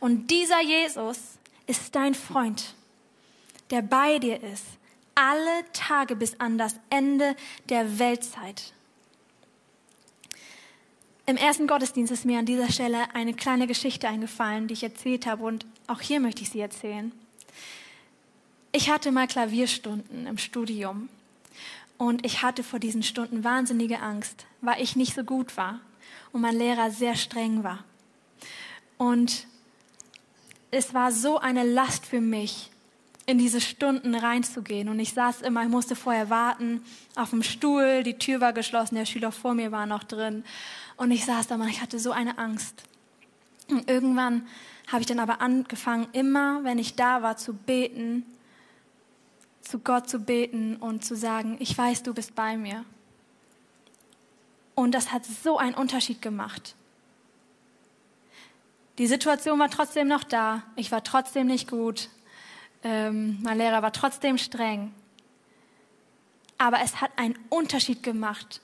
Und 0.00 0.30
dieser 0.30 0.62
Jesus 0.62 1.18
ist 1.66 1.94
dein 1.94 2.14
Freund 2.14 2.74
der 3.70 3.82
bei 3.82 4.18
dir 4.18 4.42
ist, 4.42 4.64
alle 5.14 5.64
Tage 5.72 6.16
bis 6.16 6.38
an 6.40 6.58
das 6.58 6.76
Ende 6.90 7.36
der 7.68 7.98
Weltzeit. 7.98 8.72
Im 11.26 11.36
ersten 11.36 11.66
Gottesdienst 11.66 12.12
ist 12.12 12.26
mir 12.26 12.38
an 12.38 12.46
dieser 12.46 12.70
Stelle 12.70 13.14
eine 13.14 13.32
kleine 13.32 13.66
Geschichte 13.66 14.08
eingefallen, 14.08 14.68
die 14.68 14.74
ich 14.74 14.82
erzählt 14.82 15.26
habe 15.26 15.44
und 15.44 15.64
auch 15.86 16.00
hier 16.00 16.20
möchte 16.20 16.42
ich 16.42 16.50
sie 16.50 16.60
erzählen. 16.60 17.12
Ich 18.72 18.90
hatte 18.90 19.12
mal 19.12 19.26
Klavierstunden 19.26 20.26
im 20.26 20.36
Studium 20.36 21.08
und 21.96 22.26
ich 22.26 22.42
hatte 22.42 22.62
vor 22.62 22.78
diesen 22.78 23.02
Stunden 23.02 23.44
wahnsinnige 23.44 24.00
Angst, 24.00 24.44
weil 24.60 24.82
ich 24.82 24.96
nicht 24.96 25.14
so 25.14 25.24
gut 25.24 25.56
war 25.56 25.80
und 26.32 26.42
mein 26.42 26.58
Lehrer 26.58 26.90
sehr 26.90 27.14
streng 27.14 27.64
war. 27.64 27.84
Und 28.98 29.46
es 30.70 30.92
war 30.92 31.12
so 31.12 31.38
eine 31.38 31.64
Last 31.64 32.04
für 32.04 32.20
mich, 32.20 32.70
in 33.26 33.38
diese 33.38 33.60
Stunden 33.60 34.14
reinzugehen. 34.14 34.88
Und 34.88 34.98
ich 34.98 35.14
saß 35.14 35.42
immer, 35.42 35.62
ich 35.62 35.68
musste 35.68 35.96
vorher 35.96 36.30
warten 36.30 36.82
auf 37.16 37.30
dem 37.30 37.42
Stuhl, 37.42 38.02
die 38.02 38.18
Tür 38.18 38.40
war 38.40 38.52
geschlossen, 38.52 38.96
der 38.96 39.06
Schüler 39.06 39.32
vor 39.32 39.54
mir 39.54 39.72
war 39.72 39.86
noch 39.86 40.04
drin. 40.04 40.44
Und 40.96 41.10
ich 41.10 41.24
saß 41.24 41.46
da 41.46 41.54
und 41.54 41.68
ich 41.68 41.80
hatte 41.80 41.98
so 41.98 42.12
eine 42.12 42.38
Angst. 42.38 42.84
Und 43.70 43.88
irgendwann 43.88 44.46
habe 44.88 45.00
ich 45.00 45.06
dann 45.06 45.18
aber 45.18 45.40
angefangen, 45.40 46.06
immer 46.12 46.62
wenn 46.64 46.78
ich 46.78 46.94
da 46.94 47.22
war, 47.22 47.36
zu 47.36 47.54
beten, 47.54 48.24
zu 49.62 49.78
Gott 49.78 50.08
zu 50.08 50.18
beten 50.18 50.76
und 50.76 51.04
zu 51.04 51.16
sagen, 51.16 51.56
ich 51.60 51.76
weiß, 51.76 52.02
du 52.02 52.12
bist 52.12 52.34
bei 52.34 52.56
mir. 52.58 52.84
Und 54.74 54.92
das 54.92 55.12
hat 55.12 55.24
so 55.24 55.56
einen 55.56 55.74
Unterschied 55.74 56.20
gemacht. 56.20 56.74
Die 58.98 59.06
Situation 59.06 59.58
war 59.58 59.70
trotzdem 59.70 60.08
noch 60.08 60.24
da. 60.24 60.62
Ich 60.76 60.92
war 60.92 61.02
trotzdem 61.02 61.46
nicht 61.46 61.68
gut. 61.68 62.10
Ähm, 62.84 63.38
mein 63.42 63.58
Lehrer 63.58 63.82
war 63.82 63.92
trotzdem 63.92 64.38
streng. 64.38 64.92
Aber 66.58 66.80
es 66.82 67.00
hat 67.00 67.10
einen 67.16 67.38
Unterschied 67.48 68.02
gemacht, 68.02 68.60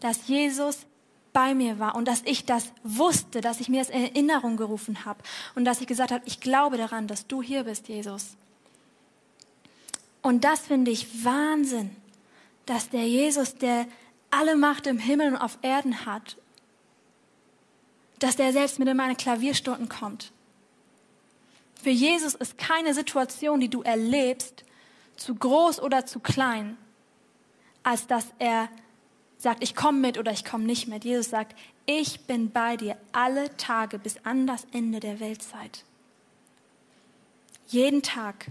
dass 0.00 0.28
Jesus 0.28 0.86
bei 1.32 1.54
mir 1.54 1.78
war 1.80 1.96
und 1.96 2.06
dass 2.06 2.22
ich 2.24 2.46
das 2.46 2.72
wusste, 2.84 3.40
dass 3.40 3.60
ich 3.60 3.68
mir 3.68 3.80
das 3.80 3.90
in 3.90 4.04
Erinnerung 4.04 4.56
gerufen 4.56 5.04
habe 5.04 5.22
und 5.56 5.64
dass 5.64 5.80
ich 5.80 5.86
gesagt 5.86 6.12
habe, 6.12 6.22
ich 6.26 6.40
glaube 6.40 6.78
daran, 6.78 7.08
dass 7.08 7.26
du 7.26 7.42
hier 7.42 7.64
bist, 7.64 7.88
Jesus. 7.88 8.36
Und 10.22 10.44
das 10.44 10.60
finde 10.60 10.92
ich 10.92 11.24
Wahnsinn, 11.24 11.94
dass 12.66 12.88
der 12.88 13.06
Jesus, 13.06 13.56
der 13.56 13.86
alle 14.30 14.56
Macht 14.56 14.86
im 14.86 14.98
Himmel 14.98 15.32
und 15.32 15.36
auf 15.36 15.58
Erden 15.62 16.06
hat, 16.06 16.36
dass 18.20 18.36
der 18.36 18.52
selbst 18.52 18.78
mit 18.78 18.88
in 18.88 18.96
meine 18.96 19.16
Klavierstunden 19.16 19.88
kommt. 19.88 20.32
Für 21.84 21.90
Jesus 21.90 22.34
ist 22.34 22.56
keine 22.56 22.94
Situation, 22.94 23.60
die 23.60 23.68
du 23.68 23.82
erlebst, 23.82 24.64
zu 25.16 25.34
groß 25.34 25.82
oder 25.82 26.06
zu 26.06 26.18
klein, 26.18 26.78
als 27.82 28.06
dass 28.06 28.24
er 28.38 28.70
sagt, 29.36 29.62
ich 29.62 29.76
komme 29.76 29.98
mit 29.98 30.16
oder 30.16 30.32
ich 30.32 30.46
komme 30.46 30.64
nicht 30.64 30.88
mit. 30.88 31.04
Jesus 31.04 31.28
sagt, 31.28 31.54
ich 31.84 32.22
bin 32.22 32.50
bei 32.50 32.78
dir 32.78 32.96
alle 33.12 33.54
Tage 33.58 33.98
bis 33.98 34.16
an 34.24 34.46
das 34.46 34.66
Ende 34.72 34.98
der 34.98 35.20
Weltzeit. 35.20 35.84
Jeden 37.66 38.00
Tag, 38.00 38.46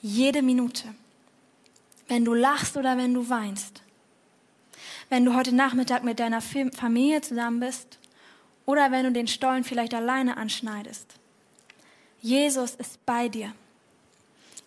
jede 0.00 0.40
Minute. 0.40 0.94
Wenn 2.08 2.24
du 2.24 2.32
lachst 2.32 2.78
oder 2.78 2.96
wenn 2.96 3.12
du 3.12 3.28
weinst. 3.28 3.82
Wenn 5.10 5.26
du 5.26 5.34
heute 5.34 5.54
Nachmittag 5.54 6.02
mit 6.02 6.18
deiner 6.18 6.40
Familie 6.40 7.20
zusammen 7.20 7.60
bist 7.60 7.98
oder 8.64 8.90
wenn 8.90 9.04
du 9.04 9.12
den 9.12 9.28
Stollen 9.28 9.64
vielleicht 9.64 9.92
alleine 9.92 10.38
anschneidest. 10.38 11.18
Jesus 12.24 12.74
ist 12.76 13.04
bei 13.04 13.28
dir. 13.28 13.52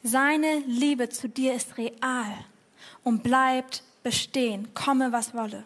Seine 0.03 0.59
Liebe 0.67 1.09
zu 1.09 1.27
dir 1.27 1.55
ist 1.55 1.79
real 1.79 2.31
und 3.03 3.23
bleibt 3.23 3.81
bestehen, 4.03 4.71
komme 4.75 5.11
was 5.11 5.33
wolle. 5.33 5.63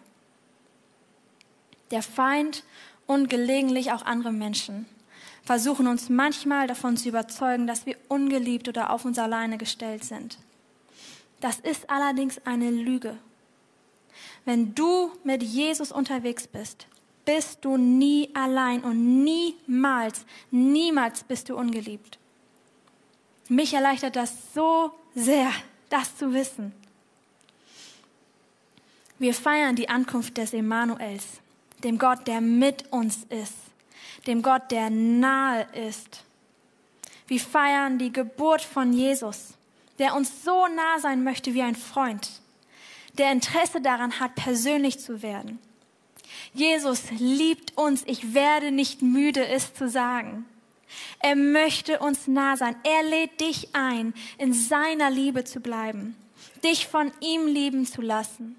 Der 1.91 2.01
Feind 2.01 2.63
und 3.07 3.29
gelegentlich 3.29 3.91
auch 3.91 4.05
andere 4.05 4.31
Menschen 4.31 4.85
versuchen 5.43 5.85
uns 5.87 6.07
manchmal 6.07 6.65
davon 6.65 6.95
zu 6.95 7.09
überzeugen, 7.09 7.67
dass 7.67 7.85
wir 7.85 7.97
ungeliebt 8.07 8.69
oder 8.69 8.91
auf 8.91 9.03
uns 9.03 9.19
alleine 9.19 9.57
gestellt 9.57 10.05
sind. 10.05 10.37
Das 11.41 11.59
ist 11.59 11.89
allerdings 11.89 12.39
eine 12.45 12.71
Lüge. 12.71 13.17
Wenn 14.45 14.73
du 14.75 15.11
mit 15.25 15.43
Jesus 15.43 15.91
unterwegs 15.91 16.47
bist, 16.47 16.87
bist 17.33 17.63
du 17.63 17.77
nie 17.77 18.29
allein 18.33 18.83
und 18.83 19.23
niemals, 19.23 20.25
niemals 20.51 21.23
bist 21.23 21.47
du 21.47 21.55
ungeliebt. 21.55 22.19
Mich 23.47 23.73
erleichtert 23.73 24.17
das 24.17 24.33
so 24.53 24.91
sehr, 25.15 25.49
das 25.89 26.17
zu 26.17 26.33
wissen. 26.33 26.73
Wir 29.17 29.33
feiern 29.33 29.77
die 29.77 29.87
Ankunft 29.87 30.37
des 30.37 30.53
Emanuels, 30.53 31.25
dem 31.85 31.97
Gott, 31.97 32.27
der 32.27 32.41
mit 32.41 32.91
uns 32.91 33.19
ist, 33.29 33.55
dem 34.27 34.41
Gott, 34.41 34.69
der 34.69 34.89
nahe 34.89 35.67
ist. 35.89 36.25
Wir 37.27 37.39
feiern 37.39 37.97
die 37.97 38.11
Geburt 38.11 38.61
von 38.61 38.91
Jesus, 38.91 39.53
der 39.99 40.15
uns 40.15 40.43
so 40.43 40.67
nah 40.67 40.99
sein 40.99 41.23
möchte 41.23 41.53
wie 41.53 41.61
ein 41.61 41.75
Freund, 41.75 42.41
der 43.17 43.31
Interesse 43.31 43.79
daran 43.79 44.19
hat, 44.19 44.35
persönlich 44.35 44.99
zu 44.99 45.21
werden. 45.21 45.59
Jesus 46.53 47.11
liebt 47.11 47.77
uns, 47.77 48.03
ich 48.05 48.33
werde 48.33 48.71
nicht 48.71 49.01
müde, 49.01 49.47
es 49.47 49.73
zu 49.73 49.89
sagen. 49.89 50.45
Er 51.19 51.35
möchte 51.35 51.99
uns 51.99 52.27
nah 52.27 52.57
sein. 52.57 52.75
Er 52.83 53.03
lädt 53.03 53.39
dich 53.39 53.69
ein, 53.73 54.13
in 54.37 54.53
seiner 54.53 55.09
Liebe 55.09 55.45
zu 55.45 55.61
bleiben, 55.61 56.15
dich 56.63 56.87
von 56.87 57.11
ihm 57.21 57.47
lieben 57.47 57.85
zu 57.85 58.01
lassen 58.01 58.57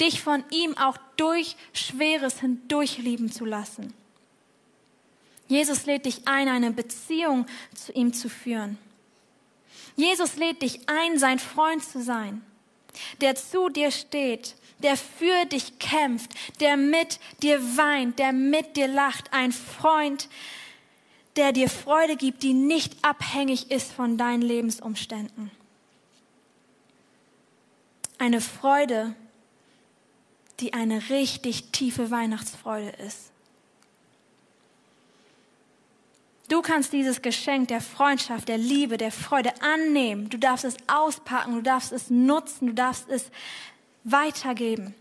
dich 0.00 0.22
von 0.22 0.44
ihm 0.50 0.76
auch 0.76 0.96
durch 1.16 1.56
Schweres 1.72 2.40
hindurch 2.40 2.98
lieben 2.98 3.30
zu 3.30 3.44
lassen. 3.44 3.92
Jesus 5.48 5.86
lädt 5.86 6.06
dich 6.06 6.26
ein, 6.26 6.48
eine 6.48 6.70
Beziehung 6.70 7.46
zu 7.74 7.92
ihm 7.92 8.12
zu 8.12 8.28
führen. 8.28 8.78
Jesus 9.96 10.36
lädt 10.36 10.62
dich 10.62 10.88
ein, 10.88 11.18
sein 11.18 11.38
Freund 11.38 11.84
zu 11.84 12.02
sein, 12.02 12.42
der 13.20 13.34
zu 13.34 13.68
dir 13.68 13.90
steht, 13.90 14.54
der 14.82 14.96
für 14.96 15.44
dich 15.46 15.78
kämpft, 15.78 16.32
der 16.60 16.76
mit 16.76 17.20
dir 17.42 17.60
weint, 17.76 18.18
der 18.18 18.32
mit 18.32 18.76
dir 18.76 18.88
lacht, 18.88 19.32
ein 19.32 19.52
Freund, 19.52 20.28
der 21.36 21.52
dir 21.52 21.68
Freude 21.68 22.16
gibt, 22.16 22.42
die 22.42 22.54
nicht 22.54 23.04
abhängig 23.04 23.70
ist 23.70 23.92
von 23.92 24.16
deinen 24.16 24.42
Lebensumständen. 24.42 25.50
Eine 28.18 28.40
Freude, 28.40 29.14
die 30.60 30.74
eine 30.74 31.08
richtig 31.08 31.72
tiefe 31.72 32.10
Weihnachtsfreude 32.10 32.90
ist. 32.90 33.29
Du 36.50 36.62
kannst 36.62 36.92
dieses 36.92 37.22
Geschenk 37.22 37.68
der 37.68 37.80
Freundschaft, 37.80 38.48
der 38.48 38.58
Liebe, 38.58 38.96
der 38.96 39.12
Freude 39.12 39.52
annehmen. 39.62 40.28
Du 40.30 40.36
darfst 40.36 40.64
es 40.64 40.76
auspacken, 40.88 41.54
du 41.54 41.62
darfst 41.62 41.92
es 41.92 42.10
nutzen, 42.10 42.66
du 42.66 42.74
darfst 42.74 43.08
es 43.08 43.30
weitergeben. 44.02 44.92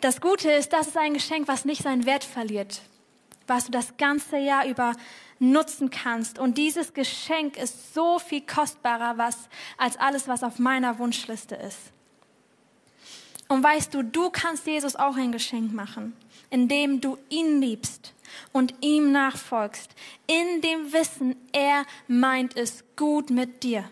Das 0.00 0.22
Gute 0.22 0.50
ist, 0.50 0.72
das 0.72 0.86
ist 0.86 0.96
ein 0.96 1.12
Geschenk, 1.12 1.46
was 1.46 1.66
nicht 1.66 1.82
seinen 1.82 2.06
Wert 2.06 2.24
verliert, 2.24 2.80
was 3.46 3.66
du 3.66 3.70
das 3.70 3.98
ganze 3.98 4.38
Jahr 4.38 4.66
über 4.66 4.94
nutzen 5.38 5.90
kannst. 5.90 6.38
Und 6.38 6.56
dieses 6.56 6.94
Geschenk 6.94 7.58
ist 7.58 7.92
so 7.92 8.18
viel 8.18 8.40
kostbarer 8.40 9.18
was, 9.18 9.36
als 9.76 9.98
alles, 9.98 10.26
was 10.26 10.42
auf 10.42 10.58
meiner 10.58 10.98
Wunschliste 10.98 11.56
ist. 11.56 11.78
Und 13.46 13.62
weißt 13.62 13.92
du, 13.92 14.02
du 14.02 14.30
kannst 14.30 14.66
Jesus 14.66 14.96
auch 14.96 15.16
ein 15.16 15.32
Geschenk 15.32 15.74
machen, 15.74 16.16
indem 16.48 17.02
du 17.02 17.18
ihn 17.28 17.60
liebst 17.60 18.14
und 18.52 18.74
ihm 18.80 19.12
nachfolgst, 19.12 19.90
in 20.26 20.60
dem 20.60 20.92
Wissen, 20.92 21.36
er 21.52 21.84
meint 22.08 22.56
es 22.56 22.84
gut 22.96 23.30
mit 23.30 23.62
dir. 23.62 23.88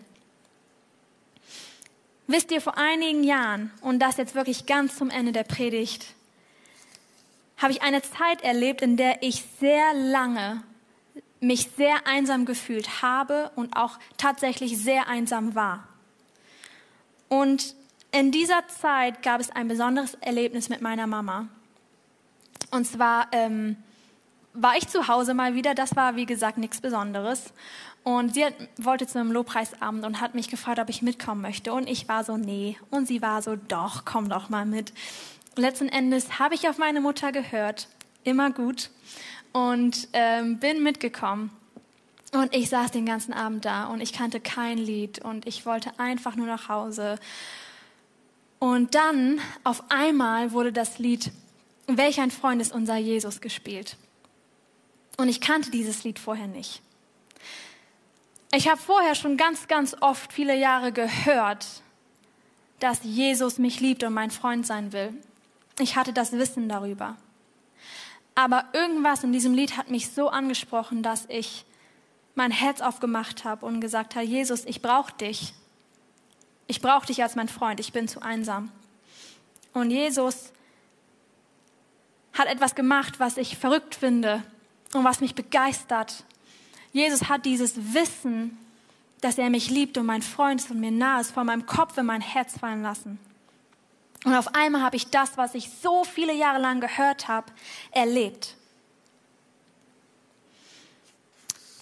Wisst 2.27 2.51
ihr, 2.51 2.61
vor 2.61 2.77
einigen 2.77 3.23
Jahren, 3.23 3.71
und 3.81 3.99
das 3.99 4.17
jetzt 4.17 4.35
wirklich 4.35 4.65
ganz 4.65 4.95
zum 4.95 5.09
Ende 5.09 5.31
der 5.31 5.43
Predigt, 5.43 6.13
habe 7.57 7.73
ich 7.73 7.81
eine 7.81 8.01
Zeit 8.01 8.41
erlebt, 8.41 8.81
in 8.81 8.97
der 8.97 9.21
ich 9.21 9.43
sehr 9.59 9.93
lange 9.93 10.63
mich 11.41 11.69
sehr 11.75 12.07
einsam 12.07 12.45
gefühlt 12.45 13.01
habe 13.01 13.51
und 13.55 13.75
auch 13.75 13.99
tatsächlich 14.17 14.77
sehr 14.77 15.07
einsam 15.07 15.55
war. 15.55 15.87
Und 17.27 17.75
in 18.11 18.31
dieser 18.31 18.67
Zeit 18.67 19.23
gab 19.23 19.41
es 19.41 19.49
ein 19.49 19.67
besonderes 19.67 20.15
Erlebnis 20.15 20.69
mit 20.69 20.81
meiner 20.81 21.07
Mama. 21.07 21.47
Und 22.69 22.85
zwar 22.85 23.27
ähm, 23.31 23.77
war 24.53 24.75
ich 24.77 24.87
zu 24.87 25.07
Hause 25.07 25.33
mal 25.33 25.55
wieder. 25.55 25.75
Das 25.75 25.95
war, 25.95 26.15
wie 26.15 26.25
gesagt, 26.25 26.57
nichts 26.57 26.81
Besonderes. 26.81 27.53
Und 28.03 28.33
sie 28.33 28.45
hat, 28.45 28.53
wollte 28.77 29.07
zu 29.07 29.19
einem 29.19 29.31
Lobpreisabend 29.31 30.05
und 30.05 30.21
hat 30.21 30.33
mich 30.33 30.49
gefragt, 30.49 30.79
ob 30.79 30.89
ich 30.89 31.01
mitkommen 31.01 31.41
möchte. 31.41 31.73
Und 31.73 31.87
ich 31.87 32.07
war 32.07 32.23
so, 32.23 32.37
nee. 32.37 32.77
Und 32.89 33.07
sie 33.07 33.21
war 33.21 33.41
so, 33.41 33.55
doch, 33.55 34.05
komm 34.05 34.29
doch 34.29 34.49
mal 34.49 34.65
mit. 34.65 34.93
Letzten 35.55 35.89
Endes 35.89 36.39
habe 36.39 36.55
ich 36.55 36.67
auf 36.67 36.77
meine 36.77 37.01
Mutter 37.01 37.31
gehört. 37.31 37.87
Immer 38.23 38.51
gut. 38.51 38.89
Und 39.53 40.07
ähm, 40.13 40.59
bin 40.59 40.83
mitgekommen. 40.83 41.51
Und 42.33 42.55
ich 42.55 42.69
saß 42.69 42.91
den 42.91 43.05
ganzen 43.05 43.33
Abend 43.33 43.65
da 43.65 43.87
und 43.87 43.99
ich 43.99 44.13
kannte 44.13 44.39
kein 44.39 44.77
Lied 44.77 45.19
und 45.19 45.45
ich 45.45 45.65
wollte 45.65 45.91
einfach 45.99 46.37
nur 46.37 46.47
nach 46.47 46.69
Hause. 46.69 47.19
Und 48.57 48.95
dann 48.95 49.41
auf 49.65 49.83
einmal 49.89 50.53
wurde 50.53 50.71
das 50.71 50.97
Lied 50.97 51.31
Welch 51.97 52.21
ein 52.21 52.31
Freund 52.31 52.61
ist 52.61 52.73
unser 52.73 52.97
Jesus 52.97 53.41
gespielt. 53.41 53.97
Und 55.21 55.29
ich 55.29 55.39
kannte 55.39 55.69
dieses 55.69 56.03
Lied 56.03 56.17
vorher 56.17 56.47
nicht. 56.47 56.81
Ich 58.55 58.67
habe 58.67 58.81
vorher 58.81 59.13
schon 59.13 59.37
ganz, 59.37 59.67
ganz 59.67 59.95
oft 60.01 60.33
viele 60.33 60.57
Jahre 60.57 60.91
gehört, 60.91 61.67
dass 62.79 63.03
Jesus 63.03 63.59
mich 63.59 63.79
liebt 63.81 64.03
und 64.03 64.15
mein 64.15 64.31
Freund 64.31 64.65
sein 64.65 64.93
will. 64.93 65.13
Ich 65.77 65.95
hatte 65.95 66.11
das 66.11 66.31
Wissen 66.31 66.67
darüber. 66.67 67.17
Aber 68.33 68.65
irgendwas 68.73 69.23
in 69.23 69.31
diesem 69.31 69.53
Lied 69.53 69.77
hat 69.77 69.91
mich 69.91 70.09
so 70.09 70.29
angesprochen, 70.29 71.03
dass 71.03 71.25
ich 71.29 71.65
mein 72.33 72.49
Herz 72.49 72.81
aufgemacht 72.81 73.45
habe 73.45 73.67
und 73.67 73.79
gesagt 73.79 74.15
habe, 74.15 74.25
Jesus, 74.25 74.65
ich 74.65 74.81
brauche 74.81 75.13
dich. 75.13 75.53
Ich 76.65 76.81
brauche 76.81 77.05
dich 77.05 77.21
als 77.21 77.35
mein 77.35 77.47
Freund, 77.47 77.79
ich 77.79 77.93
bin 77.93 78.07
zu 78.07 78.23
einsam. 78.23 78.71
Und 79.73 79.91
Jesus 79.91 80.51
hat 82.33 82.47
etwas 82.47 82.73
gemacht, 82.73 83.19
was 83.19 83.37
ich 83.37 83.55
verrückt 83.55 83.93
finde 83.93 84.43
und 84.93 85.03
was 85.03 85.21
mich 85.21 85.35
begeistert. 85.35 86.23
Jesus 86.93 87.29
hat 87.29 87.45
dieses 87.45 87.93
Wissen, 87.93 88.57
dass 89.21 89.37
er 89.37 89.49
mich 89.49 89.69
liebt 89.69 89.97
und 89.97 90.05
mein 90.05 90.21
Freund 90.21 90.61
ist 90.61 90.71
und 90.71 90.79
mir 90.79 90.91
nah 90.91 91.21
ist, 91.21 91.31
vor 91.31 91.43
meinem 91.43 91.65
Kopf 91.65 91.97
in 91.97 92.05
mein 92.05 92.21
Herz 92.21 92.57
fallen 92.59 92.81
lassen. 92.81 93.19
Und 94.23 94.35
auf 94.35 94.53
einmal 94.53 94.81
habe 94.81 94.95
ich 94.95 95.07
das, 95.07 95.37
was 95.37 95.55
ich 95.55 95.69
so 95.81 96.03
viele 96.03 96.33
Jahre 96.33 96.59
lang 96.59 96.81
gehört 96.81 97.27
habe, 97.27 97.51
erlebt. 97.91 98.55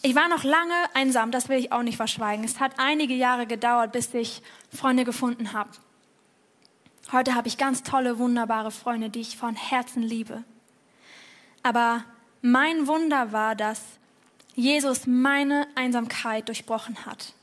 Ich 0.02 0.16
war 0.16 0.30
noch 0.30 0.46
lange 0.46 0.74
einsam, 0.94 1.32
das 1.32 1.50
will 1.50 1.58
ich 1.58 1.74
auch 1.74 1.82
nicht 1.84 1.98
verschweigen. 1.98 2.46
Es 2.46 2.62
hat 2.62 2.74
einige 2.78 3.14
Jahre 3.14 3.46
gedauert, 3.46 3.92
bis 3.92 4.14
ich 4.14 4.42
Freunde 4.74 5.04
gefunden 5.04 5.52
habe. 5.52 5.72
Heute 7.12 7.36
habe 7.36 7.48
ich 7.48 7.58
ganz 7.58 7.84
tolle, 7.84 8.18
wunderbare 8.20 8.72
Freunde, 8.72 9.10
die 9.10 9.20
ich 9.22 9.36
von 9.36 9.56
Herzen 9.56 10.02
liebe. 10.02 10.44
Aber 11.64 12.06
mein 12.42 12.88
Wunder 12.88 13.32
war, 13.32 13.56
dass 13.56 13.82
Jesus 14.56 15.08
meine 15.08 15.68
Einsamkeit 15.76 16.48
durchbrochen 16.48 17.06
hat. 17.06 17.34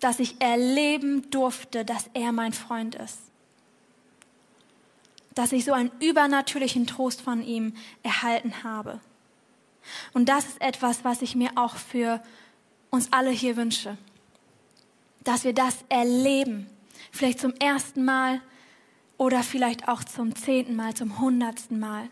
Dass 0.00 0.20
ich 0.20 0.40
erleben 0.40 1.30
durfte, 1.30 1.84
dass 1.84 2.10
er 2.14 2.32
mein 2.32 2.52
Freund 2.52 2.94
ist. 2.94 3.18
Dass 5.34 5.52
ich 5.52 5.64
so 5.64 5.72
einen 5.72 5.90
übernatürlichen 6.00 6.86
Trost 6.86 7.22
von 7.22 7.42
ihm 7.42 7.74
erhalten 8.02 8.62
habe. 8.62 9.00
Und 10.12 10.28
das 10.28 10.46
ist 10.46 10.60
etwas, 10.60 11.04
was 11.04 11.22
ich 11.22 11.34
mir 11.34 11.50
auch 11.56 11.76
für 11.76 12.22
uns 12.90 13.12
alle 13.12 13.30
hier 13.30 13.56
wünsche. 13.56 13.96
Dass 15.24 15.44
wir 15.44 15.54
das 15.54 15.78
erleben. 15.88 16.66
Vielleicht 17.10 17.40
zum 17.40 17.54
ersten 17.54 18.04
Mal 18.04 18.40
oder 19.16 19.42
vielleicht 19.42 19.88
auch 19.88 20.04
zum 20.04 20.34
zehnten 20.34 20.76
Mal, 20.76 20.94
zum 20.94 21.18
hundertsten 21.20 21.78
Mal. 21.78 22.08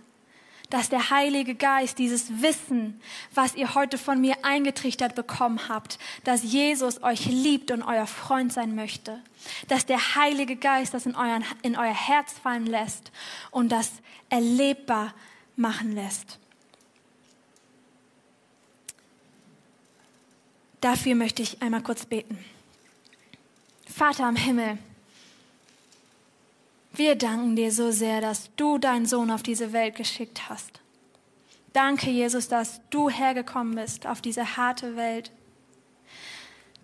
Dass 0.73 0.89
der 0.89 1.11
Heilige 1.11 1.55
Geist 1.55 1.99
dieses 1.99 2.41
Wissen, 2.41 2.99
was 3.35 3.55
ihr 3.55 3.75
heute 3.75 3.99
von 3.99 4.23
mir 4.23 4.37
eingetrichtert 4.43 5.14
bekommen 5.14 5.68
habt, 5.68 5.99
dass 6.25 6.43
Jesus 6.43 7.03
euch 7.03 7.27
liebt 7.27 7.70
und 7.70 7.83
euer 7.83 8.07
Freund 8.07 8.55
sein 8.55 8.75
möchte. 8.75 9.20
Dass 9.68 9.85
der 9.85 10.14
Heilige 10.14 10.57
Geist 10.57 10.95
das 10.95 11.05
in, 11.05 11.14
euren, 11.14 11.45
in 11.61 11.77
euer 11.77 11.93
Herz 11.93 12.33
fallen 12.43 12.64
lässt 12.64 13.12
und 13.51 13.70
das 13.70 13.91
erlebbar 14.31 15.12
machen 15.57 15.93
lässt. 15.93 16.39
Dafür 20.81 21.14
möchte 21.14 21.43
ich 21.43 21.61
einmal 21.61 21.83
kurz 21.83 22.07
beten. 22.07 22.43
Vater 23.87 24.27
im 24.27 24.37
Himmel, 24.37 24.79
wir 26.95 27.16
danken 27.16 27.57
dir 27.57 27.72
so 27.72 27.90
sehr, 27.90 28.20
dass 28.20 28.51
du 28.57 28.78
deinen 28.78 29.07
Sohn 29.07 29.30
auf 29.30 29.43
diese 29.43 29.72
Welt 29.72 29.97
geschickt 29.97 30.49
hast. 30.49 30.80
Danke, 31.72 32.11
Jesus, 32.11 32.49
dass 32.49 32.80
du 32.90 33.09
hergekommen 33.09 33.74
bist 33.74 34.07
auf 34.07 34.20
diese 34.20 34.57
harte 34.57 34.97
Welt. 34.97 35.30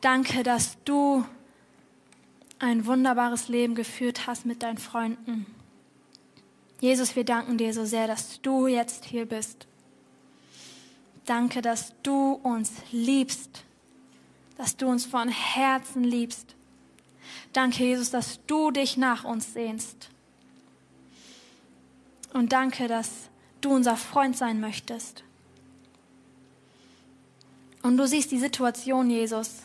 Danke, 0.00 0.42
dass 0.42 0.78
du 0.84 1.24
ein 2.58 2.86
wunderbares 2.86 3.48
Leben 3.48 3.74
geführt 3.74 4.26
hast 4.26 4.46
mit 4.46 4.62
deinen 4.62 4.78
Freunden. 4.78 5.46
Jesus, 6.80 7.16
wir 7.16 7.24
danken 7.24 7.58
dir 7.58 7.74
so 7.74 7.84
sehr, 7.84 8.06
dass 8.06 8.40
du 8.40 8.66
jetzt 8.66 9.04
hier 9.04 9.26
bist. 9.26 9.66
Danke, 11.26 11.60
dass 11.60 11.92
du 12.02 12.32
uns 12.42 12.72
liebst 12.90 13.64
dass 14.58 14.76
du 14.76 14.88
uns 14.88 15.06
von 15.06 15.28
Herzen 15.28 16.04
liebst. 16.04 16.56
Danke, 17.52 17.84
Jesus, 17.84 18.10
dass 18.10 18.40
du 18.46 18.70
dich 18.70 18.96
nach 18.96 19.24
uns 19.24 19.52
sehnst. 19.52 20.10
Und 22.32 22.52
danke, 22.52 22.88
dass 22.88 23.10
du 23.60 23.70
unser 23.70 23.96
Freund 23.96 24.36
sein 24.36 24.60
möchtest. 24.60 25.24
Und 27.82 27.96
du 27.96 28.06
siehst 28.06 28.30
die 28.30 28.38
Situation, 28.38 29.08
Jesus, 29.08 29.62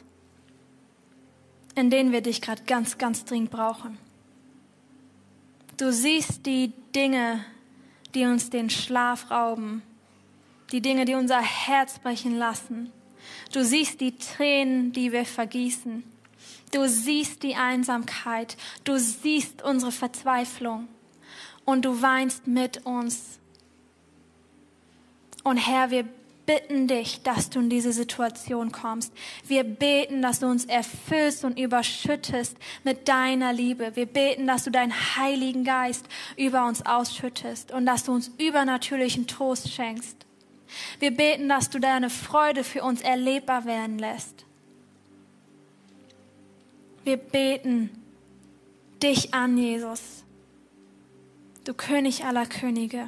in 1.75 1.89
denen 1.89 2.11
wir 2.11 2.21
dich 2.21 2.41
gerade 2.41 2.63
ganz, 2.63 2.97
ganz 2.97 3.25
dringend 3.25 3.51
brauchen. 3.51 3.97
Du 5.77 5.91
siehst 5.91 6.45
die 6.45 6.71
Dinge, 6.95 7.43
die 8.13 8.25
uns 8.25 8.49
den 8.49 8.69
Schlaf 8.69 9.29
rauben, 9.31 9.81
die 10.71 10.81
Dinge, 10.81 11.05
die 11.05 11.15
unser 11.15 11.41
Herz 11.41 11.99
brechen 11.99 12.37
lassen 12.37 12.91
Du 13.51 13.63
siehst 13.63 14.01
die 14.01 14.17
Tränen, 14.17 14.91
die 14.91 15.11
wir 15.11 15.25
vergießen. 15.25 16.03
Du 16.73 16.89
siehst 16.89 17.43
die 17.43 17.55
Einsamkeit. 17.55 18.57
Du 18.83 18.97
siehst 18.97 19.61
unsere 19.61 19.91
Verzweiflung. 19.91 20.87
Und 21.65 21.85
du 21.85 22.01
weinst 22.01 22.47
mit 22.47 22.85
uns. 22.85 23.39
Und 25.43 25.57
Herr, 25.57 25.91
wir 25.91 26.05
bitten 26.45 26.87
dich, 26.87 27.21
dass 27.21 27.49
du 27.49 27.59
in 27.59 27.69
diese 27.69 27.93
Situation 27.93 28.71
kommst. 28.71 29.13
Wir 29.47 29.63
beten, 29.63 30.21
dass 30.21 30.39
du 30.39 30.47
uns 30.47 30.65
erfüllst 30.65 31.45
und 31.45 31.59
überschüttest 31.59 32.57
mit 32.83 33.07
deiner 33.07 33.53
Liebe. 33.53 33.95
Wir 33.95 34.07
beten, 34.07 34.47
dass 34.47 34.63
du 34.63 34.71
deinen 34.71 34.93
Heiligen 35.15 35.63
Geist 35.63 36.05
über 36.35 36.67
uns 36.67 36.85
ausschüttest 36.85 37.71
und 37.71 37.85
dass 37.85 38.03
du 38.03 38.13
uns 38.13 38.31
übernatürlichen 38.39 39.27
Trost 39.27 39.71
schenkst. 39.71 40.25
Wir 40.99 41.11
beten, 41.11 41.47
dass 41.49 41.69
du 41.69 41.79
deine 41.79 42.09
Freude 42.09 42.63
für 42.63 42.83
uns 42.83 43.01
erlebbar 43.01 43.65
werden 43.65 43.99
lässt. 43.99 44.45
Wir 47.03 47.17
beten 47.17 47.89
dich 49.01 49.33
an, 49.33 49.57
Jesus. 49.57 50.23
Du 51.63 51.73
König 51.73 52.25
aller 52.25 52.45
Könige. 52.45 53.07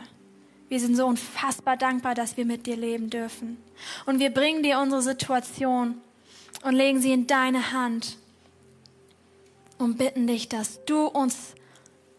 Wir 0.70 0.80
sind 0.80 0.96
so 0.96 1.06
unfassbar 1.06 1.78
dankbar, 1.78 2.16
dass 2.16 2.38
wir 2.38 2.46
mit 2.46 2.66
dir 2.66 2.76
leben 2.76 3.10
dürfen. 3.10 3.58
Und 4.06 4.20
wir 4.20 4.32
bringen 4.32 4.64
dir 4.64 4.80
unsere 4.80 5.02
Situation 5.02 5.96
und 6.64 6.74
legen 6.74 7.00
sie 7.00 7.12
in 7.12 7.28
deine 7.28 7.72
Hand 7.72 8.18
und 9.78 9.98
bitten 9.98 10.28
dich, 10.28 10.50
dass 10.50 10.84
du 10.86 11.06
uns 11.06 11.54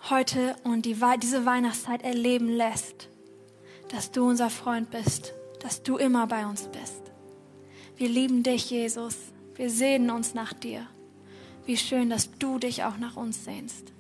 heute 0.09 0.57
und 0.63 0.87
die, 0.87 0.97
diese 1.23 1.45
Weihnachtszeit 1.45 2.03
erleben 2.03 2.49
lässt 2.49 3.09
dass 3.89 4.11
du 4.11 4.29
unser 4.29 4.51
Freund 4.51 4.91
bist, 4.91 5.33
dass 5.61 5.83
du 5.83 5.97
immer 5.97 6.27
bei 6.27 6.47
uns 6.47 6.69
bist. 6.69 7.03
Wir 7.97 8.09
lieben 8.09 8.43
dich, 8.43 8.71
Jesus. 8.71 9.17
Wir 9.55 9.71
sehnen 9.71 10.11
uns 10.11 10.35
nach 10.35 10.53
dir. 10.53 10.87
Wie 11.67 11.77
schön, 11.77 12.11
dass 12.11 12.31
du 12.39 12.61
dich 12.61 12.85
auch 12.85 12.97
nach 12.97 13.17
uns 13.17 13.45
sehnst. 13.45 13.93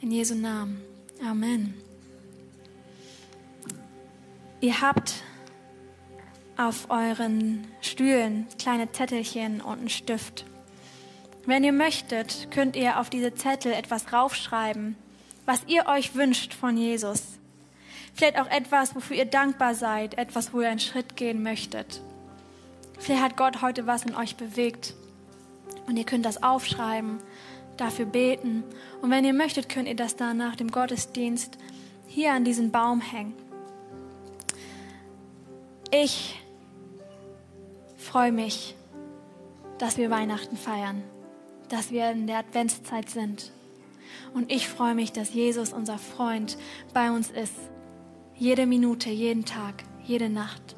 In 0.00 0.10
Jesu 0.10 0.34
Namen. 0.34 0.82
Amen. 1.24 1.74
Ihr 4.60 4.80
habt 4.80 5.22
auf 6.56 6.90
euren 6.90 7.68
Stühlen 7.80 8.48
kleine 8.58 8.90
Zettelchen 8.90 9.60
und 9.60 9.78
einen 9.78 9.88
Stift. 9.88 10.44
Wenn 11.46 11.62
ihr 11.62 11.72
möchtet, 11.72 12.50
könnt 12.50 12.74
ihr 12.74 12.98
auf 12.98 13.10
diese 13.10 13.34
Zettel 13.34 13.72
etwas 13.72 14.12
raufschreiben, 14.12 14.96
was 15.46 15.62
ihr 15.68 15.86
euch 15.86 16.16
wünscht 16.16 16.52
von 16.52 16.76
Jesus. 16.76 17.38
Vielleicht 18.12 18.40
auch 18.40 18.50
etwas, 18.50 18.96
wofür 18.96 19.16
ihr 19.16 19.24
dankbar 19.24 19.76
seid, 19.76 20.18
etwas, 20.18 20.52
wo 20.52 20.62
ihr 20.62 20.68
einen 20.68 20.80
Schritt 20.80 21.14
gehen 21.14 21.44
möchtet. 21.44 22.02
Vielleicht 22.98 23.22
hat 23.22 23.36
Gott 23.36 23.62
heute 23.62 23.86
was 23.86 24.04
in 24.04 24.16
euch 24.16 24.34
bewegt 24.34 24.94
und 25.86 25.96
ihr 25.96 26.04
könnt 26.04 26.24
das 26.26 26.42
aufschreiben, 26.42 27.18
dafür 27.76 28.06
beten. 28.06 28.64
Und 29.02 29.10
wenn 29.10 29.24
ihr 29.24 29.32
möchtet, 29.32 29.68
könnt 29.68 29.88
ihr 29.88 29.96
das 29.96 30.16
dann 30.16 30.36
nach 30.36 30.56
dem 30.56 30.70
Gottesdienst 30.70 31.58
hier 32.06 32.32
an 32.32 32.44
diesen 32.44 32.70
Baum 32.70 33.00
hängen. 33.00 33.34
Ich 35.90 36.38
freue 37.96 38.32
mich, 38.32 38.74
dass 39.78 39.96
wir 39.96 40.10
Weihnachten 40.10 40.56
feiern, 40.56 41.02
dass 41.68 41.90
wir 41.90 42.10
in 42.10 42.26
der 42.26 42.38
Adventszeit 42.38 43.08
sind. 43.08 43.52
Und 44.34 44.52
ich 44.52 44.68
freue 44.68 44.94
mich, 44.94 45.12
dass 45.12 45.32
Jesus, 45.32 45.72
unser 45.72 45.98
Freund, 45.98 46.58
bei 46.92 47.10
uns 47.10 47.30
ist 47.30 47.54
jede 48.34 48.66
Minute, 48.66 49.10
jeden 49.10 49.44
Tag, 49.44 49.84
jede 50.04 50.28
Nacht. 50.28 50.77